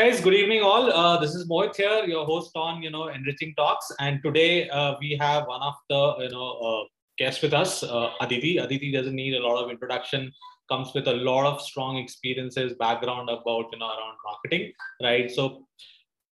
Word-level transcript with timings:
guys, 0.00 0.18
good 0.18 0.32
evening 0.32 0.62
all. 0.62 0.90
Uh, 0.90 1.18
this 1.20 1.34
is 1.34 1.46
Mohit 1.46 1.76
here, 1.76 2.04
your 2.06 2.24
host 2.24 2.52
on 2.54 2.82
you 2.82 2.90
know 2.90 3.08
Enriching 3.08 3.52
Talks, 3.54 3.92
and 3.98 4.22
today 4.22 4.66
uh, 4.70 4.94
we 4.98 5.10
have 5.20 5.46
one 5.46 5.60
of 5.60 5.74
the 5.90 6.02
you 6.24 6.30
know 6.30 6.48
uh, 6.68 6.84
guests 7.18 7.42
with 7.42 7.52
us, 7.52 7.82
uh, 7.82 8.08
Aditi. 8.22 8.56
Aditi 8.56 8.90
doesn't 8.92 9.14
need 9.14 9.34
a 9.34 9.42
lot 9.46 9.62
of 9.62 9.70
introduction. 9.70 10.32
Comes 10.70 10.94
with 10.94 11.06
a 11.06 11.16
lot 11.28 11.44
of 11.50 11.60
strong 11.60 11.98
experiences, 11.98 12.72
background 12.84 13.28
about 13.28 13.66
you 13.72 13.78
know 13.80 13.90
around 13.96 14.16
marketing, 14.24 14.72
right? 15.02 15.30
So 15.30 15.66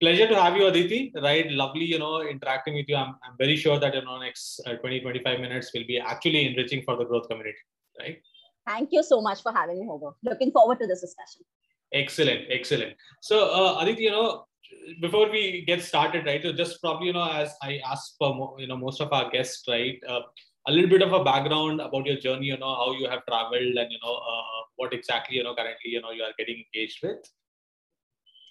pleasure 0.01 0.29
to 0.29 0.41
have 0.41 0.57
you, 0.57 0.69
Aditi. 0.69 1.01
Right, 1.29 1.51
lovely 1.51 1.87
you 1.87 1.99
know 1.99 2.23
interacting 2.23 2.77
with 2.77 2.87
you. 2.87 2.95
I'm, 2.95 3.17
I'm 3.25 3.37
very 3.37 3.57
sure 3.57 3.81
that 3.81 3.95
you 3.95 4.05
know 4.05 4.21
next 4.21 4.61
uh, 4.65 4.75
20 4.75 5.01
25 5.01 5.41
minutes 5.41 5.73
will 5.75 5.89
be 5.89 5.99
actually 5.99 6.47
enriching 6.47 6.85
for 6.85 6.97
the 6.97 7.05
growth 7.05 7.29
community, 7.29 7.67
right? 7.99 8.23
Thank 8.65 8.91
you 8.93 9.03
so 9.03 9.21
much 9.21 9.43
for 9.43 9.53
having 9.53 9.81
me 9.81 9.89
over. 9.91 10.13
Looking 10.23 10.53
forward 10.53 10.79
to 10.79 10.87
this 10.87 11.01
discussion. 11.01 11.43
Excellent, 11.93 12.47
excellent. 12.51 12.95
So, 13.21 13.51
uh, 13.53 13.81
Aditi, 13.81 14.03
you 14.05 14.11
know, 14.11 14.47
before 15.01 15.31
we 15.31 15.65
get 15.67 15.83
started, 15.83 16.27
right? 16.27 16.43
So, 16.43 16.53
just 16.53 16.81
probably, 16.81 17.09
you 17.09 17.13
know, 17.13 17.31
as 17.31 17.55
I 17.63 17.81
ask 17.89 18.17
for, 18.19 18.57
you 18.59 18.67
know, 18.67 18.77
most 18.77 19.01
of 19.01 19.13
our 19.13 19.31
guests, 19.31 19.65
right? 19.69 19.99
Uh, 20.09 20.21
a 20.69 20.73
little 20.73 20.91
bit 20.91 21.03
of 21.03 21.13
a 21.13 21.23
background 21.23 21.81
about 21.81 22.07
your 22.07 22.17
journey, 22.17 22.47
you 22.47 22.59
know, 22.59 22.75
how 22.75 22.93
you 22.93 23.09
have 23.09 23.25
traveled, 23.27 23.77
and 23.77 23.93
you 23.93 23.99
know, 24.03 24.15
uh, 24.15 24.63
what 24.77 24.93
exactly, 24.93 25.37
you 25.37 25.45
know, 25.45 25.55
currently, 25.55 25.91
you 25.91 26.01
know, 26.01 26.11
you 26.11 26.23
are 26.23 26.35
getting 26.39 26.65
engaged 26.65 26.99
with. 27.03 27.19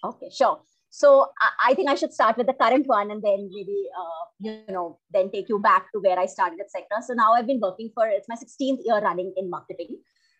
Okay, 0.04 0.29
sure. 0.34 0.62
So 0.90 1.27
I 1.62 1.73
think 1.73 1.90
I 1.90 1.95
should 1.95 2.13
start 2.13 2.38
with 2.38 2.48
the 2.48 2.54
current 2.54 2.88
one, 2.88 3.12
and 3.12 3.21
then 3.21 3.49
maybe, 3.52 3.84
uh, 3.99 4.26
you 4.40 4.73
know, 4.73 4.99
then 5.12 5.29
take 5.29 5.49
you 5.49 5.59
back 5.59 5.91
to 5.91 5.99
where 5.99 6.17
I 6.17 6.26
started 6.26 6.59
Sector. 6.70 6.95
So 7.05 7.13
now 7.13 7.34
I've 7.34 7.48
been 7.48 7.59
working 7.59 7.91
for 7.93 8.07
it's 8.07 8.29
my 8.29 8.35
16th 8.35 8.79
year 8.85 9.02
running 9.02 9.34
in 9.35 9.49
marketing. 9.49 9.98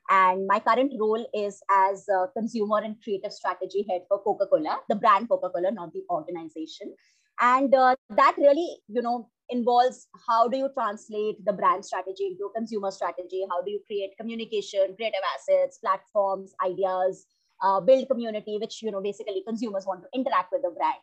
And 0.10 0.46
my 0.46 0.60
current 0.60 0.94
role 1.00 1.26
is 1.34 1.62
as 1.72 2.08
a 2.10 2.28
consumer 2.38 2.78
and 2.78 2.96
creative 3.04 3.34
strategy 3.34 3.86
head 3.90 4.02
for 4.08 4.22
Coca 4.22 4.46
Cola, 4.46 4.78
the 4.88 4.96
brand 4.96 5.30
Coca 5.30 5.50
Cola, 5.50 5.72
not 5.72 5.94
the 5.94 6.04
organization. 6.10 6.94
And 7.42 7.74
uh, 7.74 7.96
that 8.12 8.36
really, 8.38 8.78
you 8.88 9.02
know, 9.02 9.30
involves 9.50 10.08
how 10.28 10.48
do 10.48 10.58
you 10.58 10.70
translate 10.78 11.44
the 11.44 11.54
brand 11.54 11.84
strategy 11.86 12.28
into 12.28 12.52
consumer 12.56 12.92
strategy? 12.92 13.46
How 13.50 13.62
do 13.62 13.72
you 13.72 13.82
create 13.88 14.16
communication, 14.18 14.96
creative 14.96 15.22
assets, 15.36 15.80
platforms, 15.80 16.54
ideas, 16.64 17.26
uh, 17.64 17.80
build 17.80 18.08
community, 18.08 18.58
which, 18.60 18.82
you 18.82 18.92
know, 18.92 19.02
basically 19.02 19.44
consumers 19.46 19.86
want 19.86 20.04
to 20.04 20.10
interact 20.14 20.52
with 20.52 20.62
the 20.62 20.72
brand. 20.72 21.02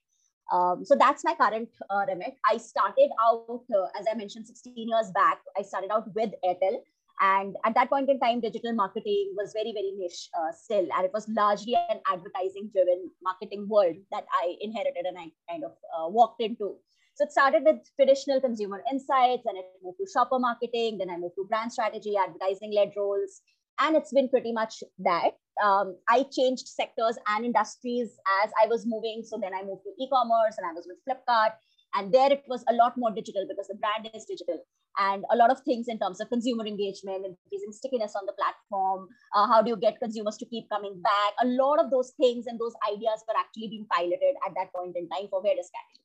Um, 0.52 0.84
so 0.84 0.94
that's 0.98 1.24
my 1.24 1.34
current 1.34 1.68
uh, 1.88 2.04
remit. 2.06 2.34
I 2.48 2.58
started 2.58 3.10
out, 3.24 3.62
uh, 3.74 3.86
as 3.98 4.06
I 4.10 4.14
mentioned, 4.14 4.46
16 4.46 4.74
years 4.76 5.10
back. 5.14 5.38
I 5.56 5.62
started 5.62 5.90
out 5.90 6.14
with 6.14 6.30
Airtel 6.44 6.78
and 7.20 7.56
at 7.64 7.74
that 7.74 7.88
point 7.88 8.08
in 8.08 8.18
time, 8.18 8.40
digital 8.40 8.72
marketing 8.72 9.34
was 9.36 9.52
very, 9.52 9.72
very 9.72 9.92
niche 9.96 10.28
uh, 10.38 10.52
still. 10.52 10.86
And 10.96 11.04
it 11.04 11.12
was 11.12 11.28
largely 11.28 11.74
an 11.74 12.00
advertising 12.10 12.70
driven 12.72 13.10
marketing 13.22 13.68
world 13.68 13.96
that 14.10 14.24
I 14.42 14.56
inherited 14.60 15.04
and 15.06 15.18
I 15.18 15.30
kind 15.50 15.64
of 15.64 15.72
uh, 15.72 16.08
walked 16.08 16.40
into. 16.40 16.76
So 17.14 17.24
it 17.24 17.32
started 17.32 17.64
with 17.64 17.76
traditional 17.96 18.40
consumer 18.40 18.82
insights, 18.90 19.44
and 19.44 19.58
it 19.58 19.66
moved 19.82 19.98
to 19.98 20.06
shopper 20.10 20.38
marketing. 20.38 20.98
Then 20.98 21.10
I 21.10 21.18
moved 21.18 21.34
to 21.36 21.46
brand 21.48 21.72
strategy, 21.72 22.14
advertising 22.16 22.72
led 22.74 22.92
roles. 22.96 23.42
And 23.78 23.96
it's 23.96 24.12
been 24.12 24.28
pretty 24.28 24.52
much 24.52 24.82
that. 25.00 25.32
Um, 25.62 25.96
I 26.08 26.24
changed 26.30 26.68
sectors 26.68 27.18
and 27.28 27.44
industries 27.44 28.10
as 28.42 28.50
I 28.62 28.66
was 28.66 28.86
moving. 28.86 29.22
So 29.24 29.38
then 29.40 29.52
I 29.54 29.62
moved 29.62 29.82
to 29.84 29.92
e 30.02 30.08
commerce 30.08 30.56
and 30.56 30.66
I 30.66 30.72
was 30.72 30.88
with 30.88 30.98
Flipkart. 31.04 31.52
And 31.94 32.12
there 32.12 32.32
it 32.32 32.44
was 32.48 32.64
a 32.68 32.74
lot 32.74 32.94
more 32.96 33.10
digital 33.10 33.46
because 33.48 33.68
the 33.68 33.74
brand 33.76 34.08
is 34.14 34.24
digital 34.24 34.64
and 34.98 35.24
a 35.30 35.36
lot 35.36 35.50
of 35.50 35.60
things 35.60 35.86
in 35.88 35.98
terms 35.98 36.20
of 36.20 36.28
consumer 36.28 36.66
engagement, 36.66 37.24
increasing 37.24 37.72
stickiness 37.72 38.14
on 38.16 38.26
the 38.26 38.32
platform. 38.32 39.08
Uh, 39.34 39.46
how 39.46 39.62
do 39.62 39.70
you 39.70 39.76
get 39.76 39.98
consumers 40.00 40.36
to 40.38 40.46
keep 40.46 40.68
coming 40.68 41.00
back? 41.02 41.32
A 41.42 41.46
lot 41.46 41.78
of 41.78 41.90
those 41.90 42.12
things 42.20 42.46
and 42.46 42.58
those 42.58 42.74
ideas 42.90 43.24
were 43.26 43.38
actually 43.38 43.68
being 43.68 43.86
piloted 43.90 44.36
at 44.46 44.54
that 44.56 44.72
point 44.72 44.96
in 44.96 45.08
time 45.08 45.28
for 45.30 45.42
various 45.42 45.70
categories. 45.72 46.02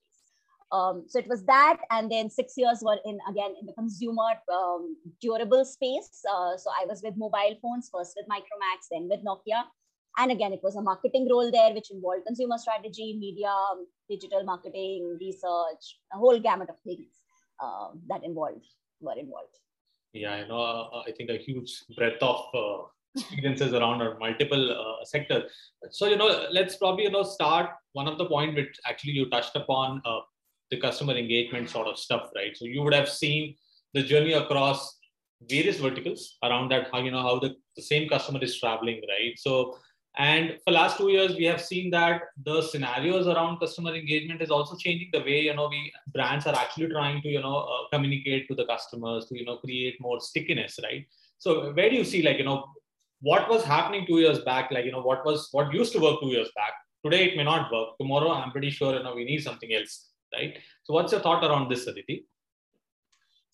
Um, 0.72 1.06
so 1.08 1.20
it 1.20 1.28
was 1.30 1.46
that, 1.46 1.78
and 1.92 2.12
then 2.12 2.30
six 2.30 2.54
years 2.58 2.80
were 2.82 3.00
in 3.06 3.18
again 3.30 3.56
in 3.60 3.66
the 3.66 3.72
consumer 3.72 4.36
um, 4.52 4.98
durable 5.22 5.64
space. 5.64 6.22
Uh, 6.28 6.58
so 6.58 6.70
I 6.76 6.86
was 6.86 7.02
with 7.02 7.16
mobile 7.16 7.56
phones 7.62 7.90
first 7.94 8.18
with 8.18 8.28
Micromax, 8.28 8.92
then 8.92 9.08
with 9.10 9.24
Nokia, 9.24 9.64
and 10.18 10.32
again 10.32 10.54
it 10.54 10.60
was 10.64 10.76
a 10.76 10.82
marketing 10.82 11.28
role 11.30 11.52
there, 11.52 11.74
which 11.74 11.92
involved 11.92 12.26
consumer 12.26 12.58
strategy, 12.58 13.18
media, 13.20 13.54
digital 14.10 14.44
marketing, 14.44 15.18
research, 15.20 16.00
a 16.14 16.18
whole 16.18 16.40
gamut 16.40 16.70
of 16.70 16.80
things 16.80 17.08
uh, 17.60 17.90
that 18.08 18.24
involved 18.24 18.66
were 19.00 19.18
involved. 19.18 19.58
Yeah, 20.14 20.34
I 20.34 20.48
know. 20.48 20.60
Uh, 20.60 21.04
I 21.08 21.12
think 21.12 21.30
a 21.30 21.38
huge 21.38 21.84
breadth 21.96 22.22
of 22.24 22.46
uh, 22.54 22.84
experiences 23.16 23.74
around 23.74 24.02
our 24.02 24.18
multiple 24.18 24.72
uh, 24.72 25.06
sectors. 25.06 25.52
So 25.92 26.08
you 26.08 26.18
know, 26.18 26.48
let's 26.52 26.78
probably 26.78 27.04
you 27.04 27.12
know 27.12 27.24
start 27.24 27.72
one 27.94 28.08
of 28.08 28.18
the 28.18 28.26
point 28.26 28.56
which 28.56 28.76
actually 28.86 29.14
you 29.14 29.30
touched 29.30 29.56
upon 29.56 30.02
uh, 30.06 30.20
the 30.72 30.80
customer 30.80 31.14
engagement 31.14 31.70
sort 31.70 31.88
of 31.88 31.98
stuff, 31.98 32.30
right? 32.36 32.56
So 32.56 32.66
you 32.66 32.82
would 32.82 32.94
have 32.94 33.10
seen 33.10 33.56
the 33.94 34.04
journey 34.04 34.34
across 34.34 34.98
various 35.50 35.78
verticals 35.78 36.38
around 36.44 36.70
that 36.70 36.88
how 36.92 37.00
you 37.00 37.12
know 37.12 37.22
how 37.22 37.40
the, 37.40 37.56
the 37.76 37.82
same 37.82 38.10
customer 38.10 38.40
is 38.42 38.60
traveling 38.60 39.02
right 39.08 39.38
so 39.38 39.78
and 40.18 40.58
for 40.64 40.72
last 40.72 40.98
two 40.98 41.10
years, 41.10 41.36
we 41.36 41.46
have 41.46 41.62
seen 41.62 41.92
that 41.92 42.22
the 42.44 42.64
scenarios 42.64 43.28
around 43.28 43.60
customer 43.60 43.94
engagement 43.94 44.42
is 44.42 44.50
also 44.50 44.76
changing 44.76 45.10
the 45.14 45.20
way 45.20 45.42
you 45.42 45.54
know 45.54 45.68
we 45.68 45.94
brands 46.12 46.48
are 46.48 46.56
actually 46.56 46.88
trying 46.88 47.22
to 47.22 47.30
you 47.30 47.42
know 47.42 47.58
uh, 47.58 47.88
communicate 47.94 48.48
to 48.48 48.56
the 48.56 48.66
customers 48.66 49.26
to 49.28 49.38
you 49.38 49.46
know 49.46 49.58
create 49.58 50.02
more 50.02 50.20
stickiness, 50.20 50.80
right? 50.84 51.06
So 51.38 51.72
where 51.74 51.90
do 51.90 51.96
you 51.96 52.04
see 52.04 52.24
like 52.24 52.40
you 52.40 52.46
know 52.46 52.66
what 53.22 53.48
was 53.48 53.64
happening 53.64 54.08
two 54.08 54.18
years 54.20 54.40
back? 54.40 54.72
Like 54.72 54.86
you 54.86 54.92
know 54.92 55.04
what 55.04 55.24
was 55.24 55.50
what 55.52 55.72
used 55.72 55.94
to 55.94 56.00
work 56.00 56.20
two 56.20 56.30
years 56.30 56.50
back. 56.56 56.74
Today 57.06 57.30
it 57.30 57.38
may 57.38 57.44
not 57.44 57.72
work. 57.72 57.90
Tomorrow 58.00 58.32
I'm 58.32 58.52
pretty 58.52 58.72
sure 58.72 58.96
you 58.96 59.04
know 59.04 59.14
we 59.14 59.24
need 59.24 59.44
something 59.44 59.72
else, 59.72 60.10
right? 60.34 60.58
So 60.84 60.96
what's 60.96 61.12
your 61.12 61.22
thought 61.22 61.44
around 61.44 61.70
this, 61.70 61.86
Aditi? 61.86 62.26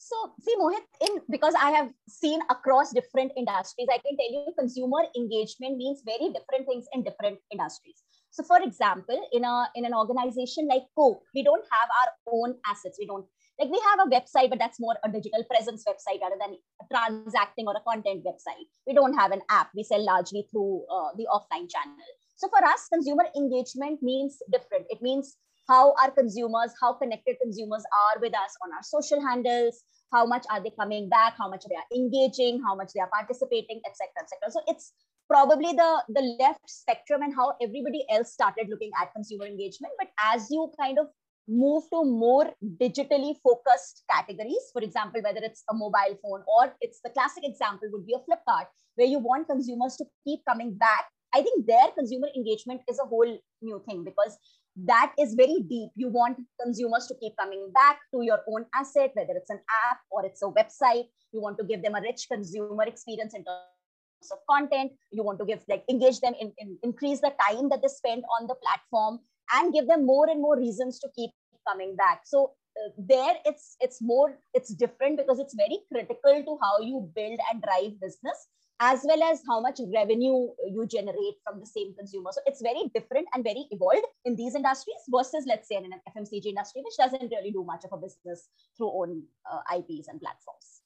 So 0.04 0.36
see, 0.44 0.56
Mohit, 0.60 0.84
in 1.00 1.22
because 1.32 1.56
I 1.56 1.72
have 1.72 1.90
seen 2.10 2.42
across 2.50 2.92
different 2.92 3.32
industries, 3.38 3.88
I 3.88 4.00
can 4.04 4.18
tell 4.20 4.32
you 4.36 4.52
consumer 4.60 5.08
engagement 5.16 5.78
means 5.78 6.04
very 6.04 6.28
different 6.28 6.68
things 6.68 6.86
in 6.92 7.04
different 7.04 7.40
industries. 7.52 8.04
So, 8.30 8.44
for 8.44 8.60
example, 8.62 9.16
in 9.32 9.46
a 9.46 9.70
in 9.76 9.86
an 9.86 9.94
organization 9.94 10.68
like 10.68 10.84
Coke, 10.98 11.24
we 11.34 11.42
don't 11.42 11.64
have 11.72 11.88
our 12.02 12.10
own 12.36 12.56
assets. 12.68 13.00
We 13.00 13.08
don't 13.08 13.26
like 13.58 13.72
we 13.72 13.80
have 13.88 14.04
a 14.04 14.10
website, 14.12 14.50
but 14.50 14.60
that's 14.60 14.80
more 14.80 14.98
a 15.06 15.10
digital 15.10 15.46
presence 15.46 15.86
website 15.88 16.20
rather 16.20 16.40
than 16.42 16.58
a 16.82 16.86
transacting 16.92 17.68
or 17.68 17.76
a 17.80 17.84
content 17.88 18.26
website. 18.28 18.68
We 18.86 18.94
don't 18.94 19.14
have 19.14 19.32
an 19.32 19.42
app. 19.50 19.70
We 19.74 19.84
sell 19.84 20.04
largely 20.04 20.48
through 20.52 20.84
uh, 20.92 21.16
the 21.16 21.32
offline 21.32 21.72
channel. 21.72 21.96
So 22.36 22.50
for 22.50 22.66
us, 22.66 22.90
consumer 22.92 23.24
engagement 23.38 24.04
means 24.04 24.42
different. 24.52 24.88
It 24.90 25.02
means 25.02 25.38
how 25.68 25.94
our 26.02 26.12
consumers, 26.12 26.72
how 26.82 26.94
connected 26.94 27.38
consumers 27.42 27.84
are 27.94 28.20
with 28.22 28.34
us 28.36 28.56
on 28.64 28.72
our 28.74 28.84
social 28.84 29.22
handles, 29.22 29.84
how 30.12 30.26
much 30.26 30.46
are 30.52 30.62
they 30.62 30.72
coming 30.80 31.10
back, 31.10 31.36
how 31.38 31.50
much 31.50 31.64
they 31.68 31.76
are 31.76 31.90
engaging, 31.96 32.62
how 32.66 32.76
much 32.76 32.92
they 32.94 33.02
are 33.02 33.10
participating, 33.12 33.82
etc., 33.86 34.08
etc. 34.22 34.52
So 34.52 34.62
it's 34.68 34.94
probably 35.28 35.72
the, 35.74 36.04
the 36.10 36.36
left 36.40 36.60
spectrum 36.68 37.22
and 37.22 37.34
how 37.34 37.54
everybody 37.62 38.06
else 38.12 38.34
started 38.34 38.68
looking 38.70 38.92
at 39.02 39.14
consumer 39.14 39.46
engagement. 39.46 39.94
But 39.98 40.10
as 40.34 40.48
you 40.52 40.72
kind 40.80 41.00
of 41.00 41.08
move 41.48 41.84
to 41.92 42.06
more 42.06 42.54
digitally 42.80 43.36
focused 43.44 44.04
categories, 44.10 44.70
for 44.72 44.82
example, 44.82 45.22
whether 45.24 45.40
it's 45.42 45.64
a 45.70 45.74
mobile 45.74 46.18
phone 46.22 46.44
or 46.48 46.74
it's 46.82 47.00
the 47.04 47.10
classic 47.10 47.44
example 47.46 47.90
would 47.92 48.06
be 48.06 48.14
a 48.14 48.20
Flipkart, 48.20 48.68
where 48.96 49.08
you 49.08 49.20
want 49.20 49.48
consumers 49.48 49.96
to 49.98 50.06
keep 50.26 50.42
coming 50.46 50.76
back 50.76 51.06
I 51.34 51.42
think 51.42 51.66
their 51.66 51.88
consumer 51.98 52.28
engagement 52.36 52.82
is 52.88 53.00
a 53.00 53.08
whole 53.08 53.40
new 53.62 53.82
thing 53.88 54.04
because 54.04 54.38
that 54.76 55.14
is 55.20 55.36
very 55.36 55.64
deep. 55.70 55.92
You 55.96 56.10
want 56.10 56.38
consumers 56.62 57.08
to 57.08 57.16
keep 57.20 57.38
coming 57.38 57.72
back 57.74 58.00
to 58.14 58.24
your 58.24 58.40
own 58.48 58.66
asset, 58.74 59.12
whether 59.14 59.34
it's 59.36 59.50
an 59.50 59.60
app 59.90 60.00
or 60.10 60.26
it's 60.26 60.42
a 60.42 60.46
website. 60.46 61.06
You 61.32 61.42
want 61.42 61.58
to 61.60 61.64
give 61.64 61.84
them 61.84 61.96
a 61.96 62.02
rich 62.02 62.28
consumer 62.32 62.84
experience 62.84 63.34
in 63.34 63.44
terms 63.44 64.32
of 64.32 64.40
content. 64.50 64.92
You 65.12 65.24
want 65.24 65.40
to 65.40 65.46
give 65.46 65.64
like 65.68 65.84
engage 65.90 66.20
them 66.22 66.34
in, 66.40 66.52
in 66.58 66.78
increase 66.84 67.22
the 67.22 67.34
time 67.50 67.70
that 67.70 67.82
they 67.82 67.88
spend 67.88 68.24
on 68.40 68.48
the 68.48 68.56
platform 68.56 69.20
and 69.54 69.74
give 69.74 69.88
them 69.88 70.06
more 70.06 70.30
and 70.30 70.42
more 70.42 70.58
reasons 70.58 71.00
to 71.00 71.10
keep 71.16 71.32
coming 71.68 71.96
back. 71.96 72.22
So 72.26 72.54
uh, 72.76 72.90
there 72.98 73.36
it's 73.46 73.76
it's 73.80 74.02
more 74.02 74.40
it's 74.54 74.74
different 74.74 75.18
because 75.18 75.40
it's 75.40 75.54
very 75.54 75.80
critical 75.92 76.44
to 76.44 76.58
how 76.62 76.80
you 76.80 77.12
build 77.16 77.40
and 77.52 77.62
drive 77.62 78.00
business 78.02 78.48
as 78.84 79.00
well 79.10 79.24
as 79.24 79.42
how 79.48 79.62
much 79.62 79.80
revenue 79.96 80.40
you 80.76 80.86
generate 80.86 81.38
from 81.44 81.60
the 81.62 81.66
same 81.66 81.94
consumer. 81.98 82.32
So 82.34 82.42
it's 82.46 82.62
very 82.62 82.92
different 82.94 83.28
and 83.34 83.44
very 83.44 83.66
evolved 83.72 84.08
in 84.26 84.36
these 84.36 84.56
industries 84.56 85.04
versus, 85.08 85.46
let's 85.48 85.70
say, 85.70 85.78
in 85.78 85.86
an 85.86 86.02
FMCG 86.14 86.48
industry, 86.48 86.82
which 86.84 86.98
doesn't 86.98 87.32
really 87.32 87.52
do 87.52 87.64
much 87.64 87.86
of 87.86 87.94
a 87.94 87.98
business 87.98 88.50
through 88.76 88.92
own 88.92 89.24
uh, 89.50 89.78
IPs 89.78 90.10
and 90.10 90.20
platforms. 90.20 90.82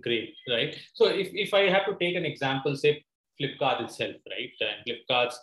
Great, 0.00 0.34
right? 0.48 0.74
So 0.94 1.06
if, 1.06 1.28
if 1.32 1.52
I 1.52 1.68
have 1.68 1.84
to 1.84 1.96
take 2.00 2.16
an 2.16 2.24
example, 2.24 2.74
say 2.76 3.04
Flipkart 3.38 3.82
itself, 3.82 4.16
right? 4.30 4.54
And 4.60 4.80
Flipkart 4.88 5.34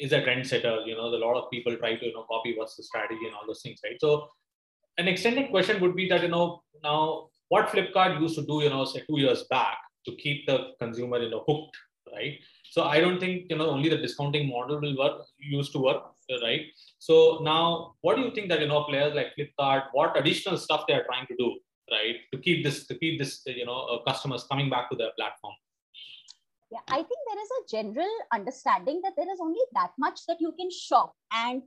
is 0.00 0.12
a 0.12 0.20
trendsetter. 0.22 0.86
You 0.86 0.96
know, 0.96 1.06
a 1.06 1.22
lot 1.26 1.36
of 1.36 1.50
people 1.52 1.76
try 1.76 1.94
to 1.96 2.06
you 2.06 2.14
know 2.14 2.24
copy 2.24 2.54
what's 2.56 2.74
the 2.74 2.82
strategy 2.82 3.26
and 3.26 3.34
all 3.34 3.46
those 3.46 3.62
things, 3.62 3.80
right? 3.84 3.96
So 4.00 4.28
an 4.98 5.06
extended 5.06 5.50
question 5.50 5.80
would 5.80 5.94
be 5.94 6.08
that 6.08 6.22
you 6.22 6.28
know 6.28 6.62
now 6.82 7.28
what 7.48 7.68
Flipkart 7.68 8.20
used 8.20 8.34
to 8.34 8.44
do, 8.44 8.62
you 8.62 8.70
know, 8.70 8.84
say 8.84 9.04
two 9.08 9.20
years 9.20 9.44
back 9.48 9.78
to 10.08 10.16
keep 10.24 10.46
the 10.46 10.58
consumer 10.80 11.18
you 11.24 11.30
know 11.30 11.44
hooked 11.46 11.76
right? 12.12 12.38
So 12.70 12.84
I 12.84 13.00
don't 13.00 13.18
think 13.18 13.46
you 13.50 13.56
know 13.56 13.70
only 13.70 13.88
the 13.88 13.98
discounting 13.98 14.48
model 14.48 14.80
will 14.80 14.96
work 14.96 15.22
used 15.38 15.72
to 15.72 15.78
work, 15.78 16.02
right? 16.42 16.66
So 16.98 17.40
now, 17.42 17.94
what 18.00 18.16
do 18.16 18.22
you 18.22 18.30
think 18.30 18.48
that 18.48 18.60
you 18.60 18.68
know 18.68 18.84
players 18.84 19.14
like 19.14 19.28
Flipkart, 19.38 19.84
what 19.92 20.18
additional 20.18 20.58
stuff 20.58 20.84
they 20.86 20.94
are 20.94 21.04
trying 21.04 21.26
to 21.26 21.36
do, 21.36 21.58
right, 21.90 22.16
to 22.32 22.38
keep 22.38 22.64
this 22.64 22.86
to 22.86 22.94
keep 22.98 23.18
this 23.18 23.42
you 23.46 23.66
know 23.66 23.80
uh, 23.80 24.02
customers 24.10 24.44
coming 24.44 24.70
back 24.70 24.90
to 24.90 24.96
their 24.96 25.12
platform? 25.18 25.54
Yeah, 26.70 26.80
I 26.88 26.96
think 26.96 27.20
there 27.26 27.42
is 27.42 27.50
a 27.58 27.66
general 27.76 28.14
understanding 28.32 29.00
that 29.02 29.14
there 29.16 29.32
is 29.32 29.40
only 29.40 29.60
that 29.72 29.92
much 29.98 30.20
that 30.28 30.36
you 30.38 30.52
can 30.58 30.70
shop. 30.70 31.14
And 31.32 31.62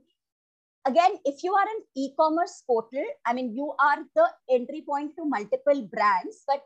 again, 0.86 1.18
if 1.24 1.42
you 1.42 1.52
are 1.54 1.66
an 1.66 1.82
e-commerce 1.96 2.62
portal, 2.64 3.04
I 3.26 3.32
mean, 3.32 3.52
you 3.52 3.74
are 3.80 3.98
the 4.14 4.28
entry 4.48 4.84
point 4.88 5.16
to 5.16 5.24
multiple 5.24 5.88
brands, 5.92 6.44
but 6.46 6.62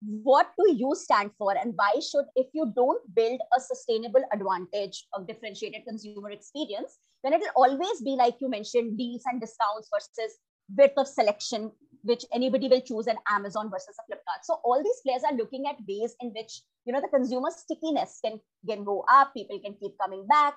what 0.00 0.50
do 0.58 0.72
you 0.72 0.92
stand 0.94 1.30
for 1.36 1.56
and 1.56 1.74
why 1.74 1.92
should 2.00 2.24
if 2.36 2.46
you 2.52 2.72
don't 2.76 3.02
build 3.14 3.40
a 3.56 3.60
sustainable 3.60 4.22
advantage 4.32 5.06
of 5.12 5.26
differentiated 5.26 5.82
consumer 5.86 6.30
experience 6.30 6.98
then 7.24 7.32
it 7.32 7.40
will 7.40 7.64
always 7.64 8.00
be 8.02 8.10
like 8.10 8.36
you 8.40 8.48
mentioned 8.48 8.96
deals 8.96 9.22
and 9.26 9.40
discounts 9.40 9.88
versus 9.92 10.38
width 10.76 10.96
of 10.96 11.08
selection 11.08 11.72
which 12.02 12.24
anybody 12.32 12.68
will 12.68 12.80
choose 12.80 13.08
an 13.08 13.16
amazon 13.28 13.70
versus 13.70 13.96
a 13.98 14.12
flipkart. 14.12 14.44
So 14.44 14.60
all 14.64 14.82
these 14.82 15.00
players 15.04 15.22
are 15.24 15.36
looking 15.36 15.66
at 15.66 15.76
ways 15.88 16.14
in 16.20 16.28
which 16.28 16.62
you 16.84 16.92
know 16.92 17.00
the 17.00 17.08
consumer 17.08 17.50
stickiness 17.50 18.20
can 18.24 18.40
can 18.68 18.84
go 18.84 19.04
up 19.10 19.34
people 19.34 19.58
can 19.58 19.74
keep 19.74 19.98
coming 20.00 20.26
back 20.26 20.54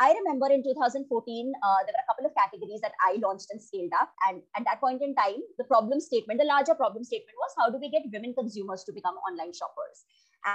I 0.00 0.14
remember 0.14 0.46
in 0.46 0.62
2014, 0.62 1.02
uh, 1.02 1.80
there 1.82 1.90
were 1.90 2.06
a 2.06 2.06
couple 2.06 2.26
of 2.26 2.34
categories 2.38 2.80
that 2.86 2.94
I 3.02 3.18
launched 3.18 3.50
and 3.50 3.60
scaled 3.60 3.90
up. 3.98 4.14
And 4.30 4.42
at 4.54 4.62
that 4.62 4.78
point 4.78 5.02
in 5.02 5.14
time, 5.18 5.42
the 5.58 5.64
problem 5.64 5.98
statement, 5.98 6.38
the 6.38 6.46
larger 6.46 6.74
problem 6.78 7.02
statement 7.02 7.34
was 7.34 7.50
how 7.58 7.66
do 7.70 7.82
we 7.82 7.90
get 7.90 8.06
women 8.12 8.32
consumers 8.32 8.84
to 8.84 8.92
become 8.92 9.18
online 9.26 9.50
shoppers? 9.50 10.06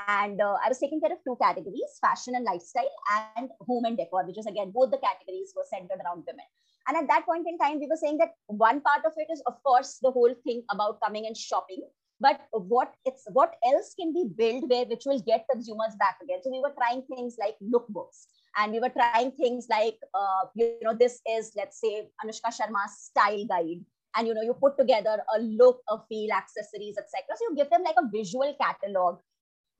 And 0.08 0.40
uh, 0.40 0.56
I 0.64 0.72
was 0.72 0.80
taking 0.80 1.02
care 1.04 1.12
of 1.12 1.20
two 1.28 1.36
categories, 1.44 2.00
fashion 2.00 2.40
and 2.40 2.46
lifestyle 2.48 2.88
and 3.36 3.52
home 3.68 3.84
and 3.84 3.98
decor, 3.98 4.24
which 4.24 4.40
is 4.40 4.48
again, 4.48 4.72
both 4.72 4.92
the 4.96 5.04
categories 5.04 5.52
were 5.52 5.68
centered 5.68 6.00
around 6.00 6.24
women. 6.24 6.48
And 6.88 6.96
at 6.96 7.12
that 7.12 7.28
point 7.28 7.44
in 7.44 7.60
time, 7.60 7.84
we 7.84 7.88
were 7.92 8.00
saying 8.00 8.20
that 8.24 8.40
one 8.48 8.80
part 8.80 9.04
of 9.04 9.12
it 9.18 9.28
is, 9.28 9.44
of 9.46 9.62
course, 9.64 10.00
the 10.02 10.12
whole 10.12 10.34
thing 10.48 10.64
about 10.72 11.04
coming 11.04 11.28
and 11.28 11.36
shopping 11.36 11.84
but 12.22 12.42
what 12.52 12.94
it's 13.06 13.26
what 13.34 13.56
else 13.66 13.96
can 14.00 14.14
be 14.14 14.24
built 14.38 14.64
where 14.70 14.86
which 14.86 15.04
will 15.06 15.20
get 15.22 15.46
consumers 15.52 15.96
back 16.00 16.18
again 16.24 16.40
so 16.44 16.52
we 16.52 16.62
were 16.62 16.74
trying 16.78 17.02
things 17.10 17.36
like 17.40 17.56
lookbooks 17.74 18.28
and 18.58 18.72
we 18.72 18.80
were 18.80 18.90
trying 18.90 19.32
things 19.32 19.68
like 19.70 19.98
uh, 20.14 20.46
you 20.56 20.78
know 20.82 20.94
this 20.94 21.22
is 21.30 21.52
let's 21.56 21.80
say 21.80 22.08
anushka 22.24 22.52
sharma's 22.60 22.98
style 22.98 23.46
guide. 23.46 23.84
And 24.16 24.28
you 24.28 24.36
know 24.36 24.44
you 24.44 24.54
put 24.54 24.78
together 24.78 25.24
a 25.36 25.40
look 25.42 25.82
a 25.90 25.98
feel 26.08 26.32
accessories 26.32 26.98
etc 27.00 27.36
so 27.36 27.46
you 27.50 27.56
give 27.56 27.72
them 27.72 27.82
like 27.84 27.96
a 27.98 28.08
visual 28.16 28.56
catalog 28.62 29.18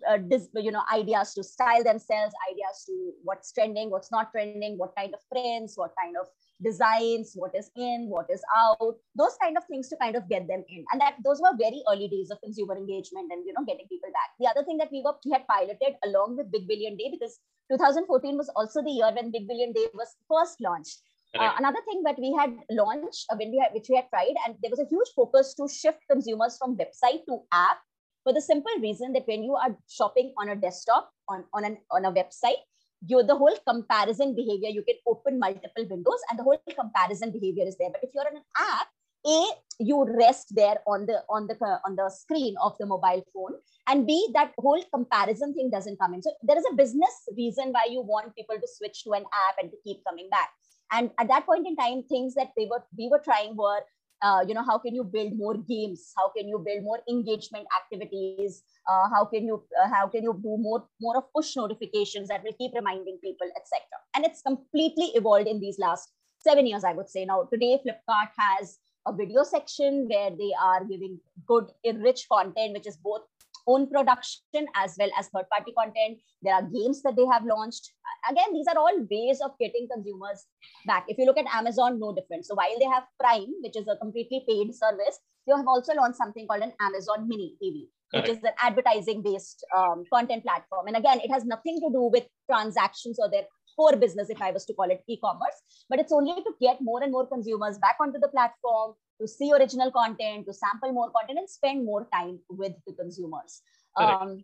uh, 0.10 0.18
you 0.56 0.72
know 0.72 0.82
ideas 0.92 1.34
to 1.36 1.44
style 1.44 1.84
themselves 1.84 2.34
ideas 2.52 2.84
to 2.88 3.12
what's 3.24 3.52
trending 3.52 3.92
what's 3.92 4.12
not 4.12 4.32
trending 4.32 4.78
what 4.78 4.96
kind 4.96 5.14
of 5.14 5.20
prints 5.32 5.78
what 5.78 5.92
kind 6.02 6.16
of 6.18 6.28
designs 6.64 7.34
what 7.36 7.56
is 7.56 7.70
in 7.76 8.08
what 8.10 8.28
is 8.30 8.42
out 8.58 8.96
those 9.16 9.36
kind 9.42 9.58
of 9.58 9.64
things 9.66 9.90
to 9.90 9.98
kind 9.98 10.16
of 10.16 10.28
get 10.30 10.48
them 10.48 10.64
in. 10.70 10.86
And 10.92 11.02
that 11.02 11.16
those 11.24 11.42
were 11.42 11.56
very 11.58 11.84
early 11.92 12.08
days 12.08 12.32
of 12.32 12.42
consumer 12.42 12.76
engagement 12.76 13.32
and 13.32 13.46
you 13.46 13.54
know 13.54 13.66
getting 13.66 13.88
people 13.88 14.10
back. 14.12 14.32
The 14.40 14.50
other 14.50 14.66
thing 14.66 14.78
that 14.78 14.92
we 14.92 15.02
were 15.04 15.14
we 15.26 15.32
had 15.32 15.48
piloted 15.48 15.96
along 16.06 16.38
with 16.38 16.52
big 16.52 16.68
billion 16.68 16.98
day 16.98 17.12
because 17.12 17.40
2014 17.72 18.38
was 18.38 18.50
also 18.56 18.82
the 18.82 18.92
year 18.92 19.12
when 19.14 19.32
big 19.32 19.48
billion 19.48 19.74
day 19.74 19.88
was 19.94 20.16
first 20.30 20.62
launched. 20.62 21.02
Uh, 21.34 21.52
another 21.58 21.80
thing 21.90 22.04
that 22.04 22.20
we 22.20 22.32
had 22.38 22.54
launched 22.70 23.26
uh, 23.32 23.36
when 23.36 23.50
we 23.50 23.58
had, 23.58 23.74
which 23.74 23.88
we 23.90 23.96
had 23.96 24.06
tried 24.10 24.36
and 24.46 24.56
there 24.62 24.70
was 24.70 24.80
a 24.80 24.86
huge 24.86 25.10
focus 25.16 25.56
to 25.56 25.68
shift 25.68 25.98
consumers 26.10 26.58
from 26.60 26.78
website 26.78 27.26
to 27.26 27.42
app 27.52 27.80
for 28.24 28.34
the 28.34 28.42
simple 28.42 28.72
reason 28.82 29.14
that 29.14 29.28
when 29.28 29.44
you 29.44 29.56
are 29.56 29.76
shopping 29.90 30.32
on 30.38 30.50
a 30.50 30.56
desktop 30.56 31.10
on, 31.28 31.44
on, 31.52 31.66
an, 31.66 31.78
on 31.90 32.06
a 32.06 32.12
website 32.12 32.62
you 33.06 33.24
the 33.24 33.36
whole 33.36 33.58
comparison 33.68 34.36
behavior 34.36 34.70
you 34.70 34.84
can 34.84 34.96
open 35.08 35.40
multiple 35.40 35.86
windows 35.90 36.22
and 36.30 36.40
the 36.40 36.44
whole 36.44 36.62
comparison 36.80 37.32
behavior 37.32 37.66
is 37.68 37.78
there. 37.78 37.90
But 37.92 38.04
if 38.04 38.12
you're 38.14 38.28
in 38.30 38.38
an 38.38 38.44
app 38.58 38.88
a 39.26 39.46
you 39.80 40.06
rest 40.20 40.54
there 40.56 40.78
on 40.86 41.06
the 41.06 41.24
on 41.30 41.48
the 41.48 41.56
on 41.86 41.96
the 41.96 42.10
screen 42.10 42.56
of 42.62 42.78
the 42.78 42.86
mobile 42.86 43.24
phone 43.34 43.54
and 43.88 44.06
b 44.06 44.30
that 44.34 44.52
whole 44.58 44.84
comparison 44.94 45.54
thing 45.54 45.70
doesn't 45.70 45.98
come 45.98 46.14
in. 46.14 46.22
So 46.22 46.32
there 46.44 46.58
is 46.58 46.66
a 46.72 46.76
business 46.76 47.28
reason 47.36 47.72
why 47.72 47.88
you 47.90 48.02
want 48.02 48.36
people 48.36 48.56
to 48.56 48.68
switch 48.68 49.04
to 49.04 49.14
an 49.14 49.24
app 49.24 49.56
and 49.62 49.72
to 49.72 49.78
keep 49.84 50.04
coming 50.06 50.30
back. 50.30 50.50
And 50.92 51.10
at 51.20 51.28
that 51.30 51.46
point 51.46 51.66
in 51.68 51.76
time 51.76 52.04
things 52.04 52.36
that 52.36 52.52
they 52.58 52.68
were 52.70 52.84
we 52.98 53.10
were 53.10 53.22
trying 53.24 53.56
were 53.56 53.82
uh, 54.22 54.42
you 54.48 54.54
know 54.54 54.64
how 54.64 54.78
can 54.78 54.96
you 54.96 55.04
build 55.04 55.36
more 55.36 55.56
games? 55.56 56.14
How 56.18 56.30
can 56.36 56.48
you 56.48 56.64
build 56.66 56.84
more 56.84 57.00
engagement 57.10 57.66
activities? 57.76 58.64
Uh, 58.90 59.10
how 59.14 59.26
can 59.26 59.46
you 59.46 59.64
uh, 59.82 59.90
how 59.90 60.08
can 60.08 60.24
you 60.24 60.34
do 60.42 60.58
more 60.58 60.86
more 61.02 61.18
of 61.18 61.26
push 61.36 61.56
notifications 61.56 62.30
that 62.30 62.44
will 62.44 62.54
keep 62.58 62.74
reminding 62.74 63.18
people 63.24 63.48
etc 63.56 63.82
and 64.16 64.26
it's 64.26 64.42
completely 64.42 65.12
evolved 65.16 65.48
in 65.48 65.60
these 65.60 65.80
last 65.80 66.10
seven 66.40 66.68
years 66.68 66.84
i 66.84 66.94
would 66.94 67.10
say. 67.10 67.26
Now 67.26 67.44
today 67.52 67.80
flipkart 67.86 68.32
has 68.38 68.78
a 69.06 69.14
video 69.14 69.44
section 69.44 70.08
where 70.10 70.30
they 70.32 70.52
are 70.62 70.84
giving 70.86 71.20
good 71.48 71.72
enriched 71.86 72.28
content 72.30 72.74
which 72.74 72.88
is 72.88 72.98
both 72.98 73.22
own 73.68 73.90
production 73.90 74.68
as 74.76 74.96
well 75.00 75.10
as 75.18 75.28
third 75.28 75.50
party 75.52 75.74
content. 75.78 76.20
There 76.42 76.54
are 76.54 76.64
games 76.64 77.02
that 77.04 77.16
they 77.16 77.26
have 77.26 77.46
launched. 77.46 77.92
Again 78.30 78.54
these 78.54 78.68
are 78.68 78.78
all 78.78 78.98
ways 79.10 79.40
of 79.44 79.52
getting 79.60 79.88
consumers 79.92 80.46
back. 80.86 81.06
If 81.08 81.18
you 81.18 81.26
look 81.26 81.38
at 81.38 81.46
amazon 81.54 82.00
no 82.00 82.14
different. 82.14 82.46
So 82.46 82.56
while 82.56 82.78
they 82.80 82.86
have 82.86 83.04
prime 83.20 83.54
which 83.62 83.78
is 83.78 83.88
a 83.88 83.98
completely 83.98 84.44
paid 84.48 84.74
service 84.76 85.20
they 85.46 85.54
have 85.56 85.68
also 85.68 85.94
launched 85.94 86.18
something 86.18 86.48
called 86.48 86.64
an 86.64 86.74
amazon 86.80 87.28
mini 87.28 87.56
tv 87.62 87.88
which 88.14 88.30
is 88.30 88.38
an 88.44 88.54
advertising 88.62 89.22
based 89.22 89.66
um, 89.76 90.04
content 90.14 90.44
platform. 90.44 90.88
And 90.88 90.96
again, 90.96 91.20
it 91.24 91.32
has 91.32 91.46
nothing 91.46 91.80
to 91.80 91.90
do 91.92 92.04
with 92.14 92.26
transactions 92.50 93.18
or 93.20 93.30
their 93.30 93.44
core 93.76 93.96
business, 93.96 94.30
if 94.30 94.42
I 94.42 94.52
was 94.52 94.66
to 94.66 94.74
call 94.74 94.90
it 94.92 95.02
e 95.08 95.18
commerce, 95.18 95.58
but 95.90 96.00
it's 96.00 96.12
only 96.12 96.36
to 96.36 96.52
get 96.62 96.78
more 96.82 97.02
and 97.02 97.12
more 97.12 97.28
consumers 97.28 97.80
back 97.80 97.98
onto 98.00 98.20
the 98.20 98.28
platform 98.28 98.94
to 99.22 99.28
see 99.28 99.52
original 99.54 99.92
content, 99.92 100.46
to 100.48 100.54
sample 100.54 100.92
more 100.92 101.12
content, 101.12 101.40
and 101.40 101.50
spend 101.50 101.86
more 101.86 102.08
time 102.14 102.40
with 102.50 102.74
the 102.88 102.94
consumers. 102.94 103.62
Um, 103.96 104.44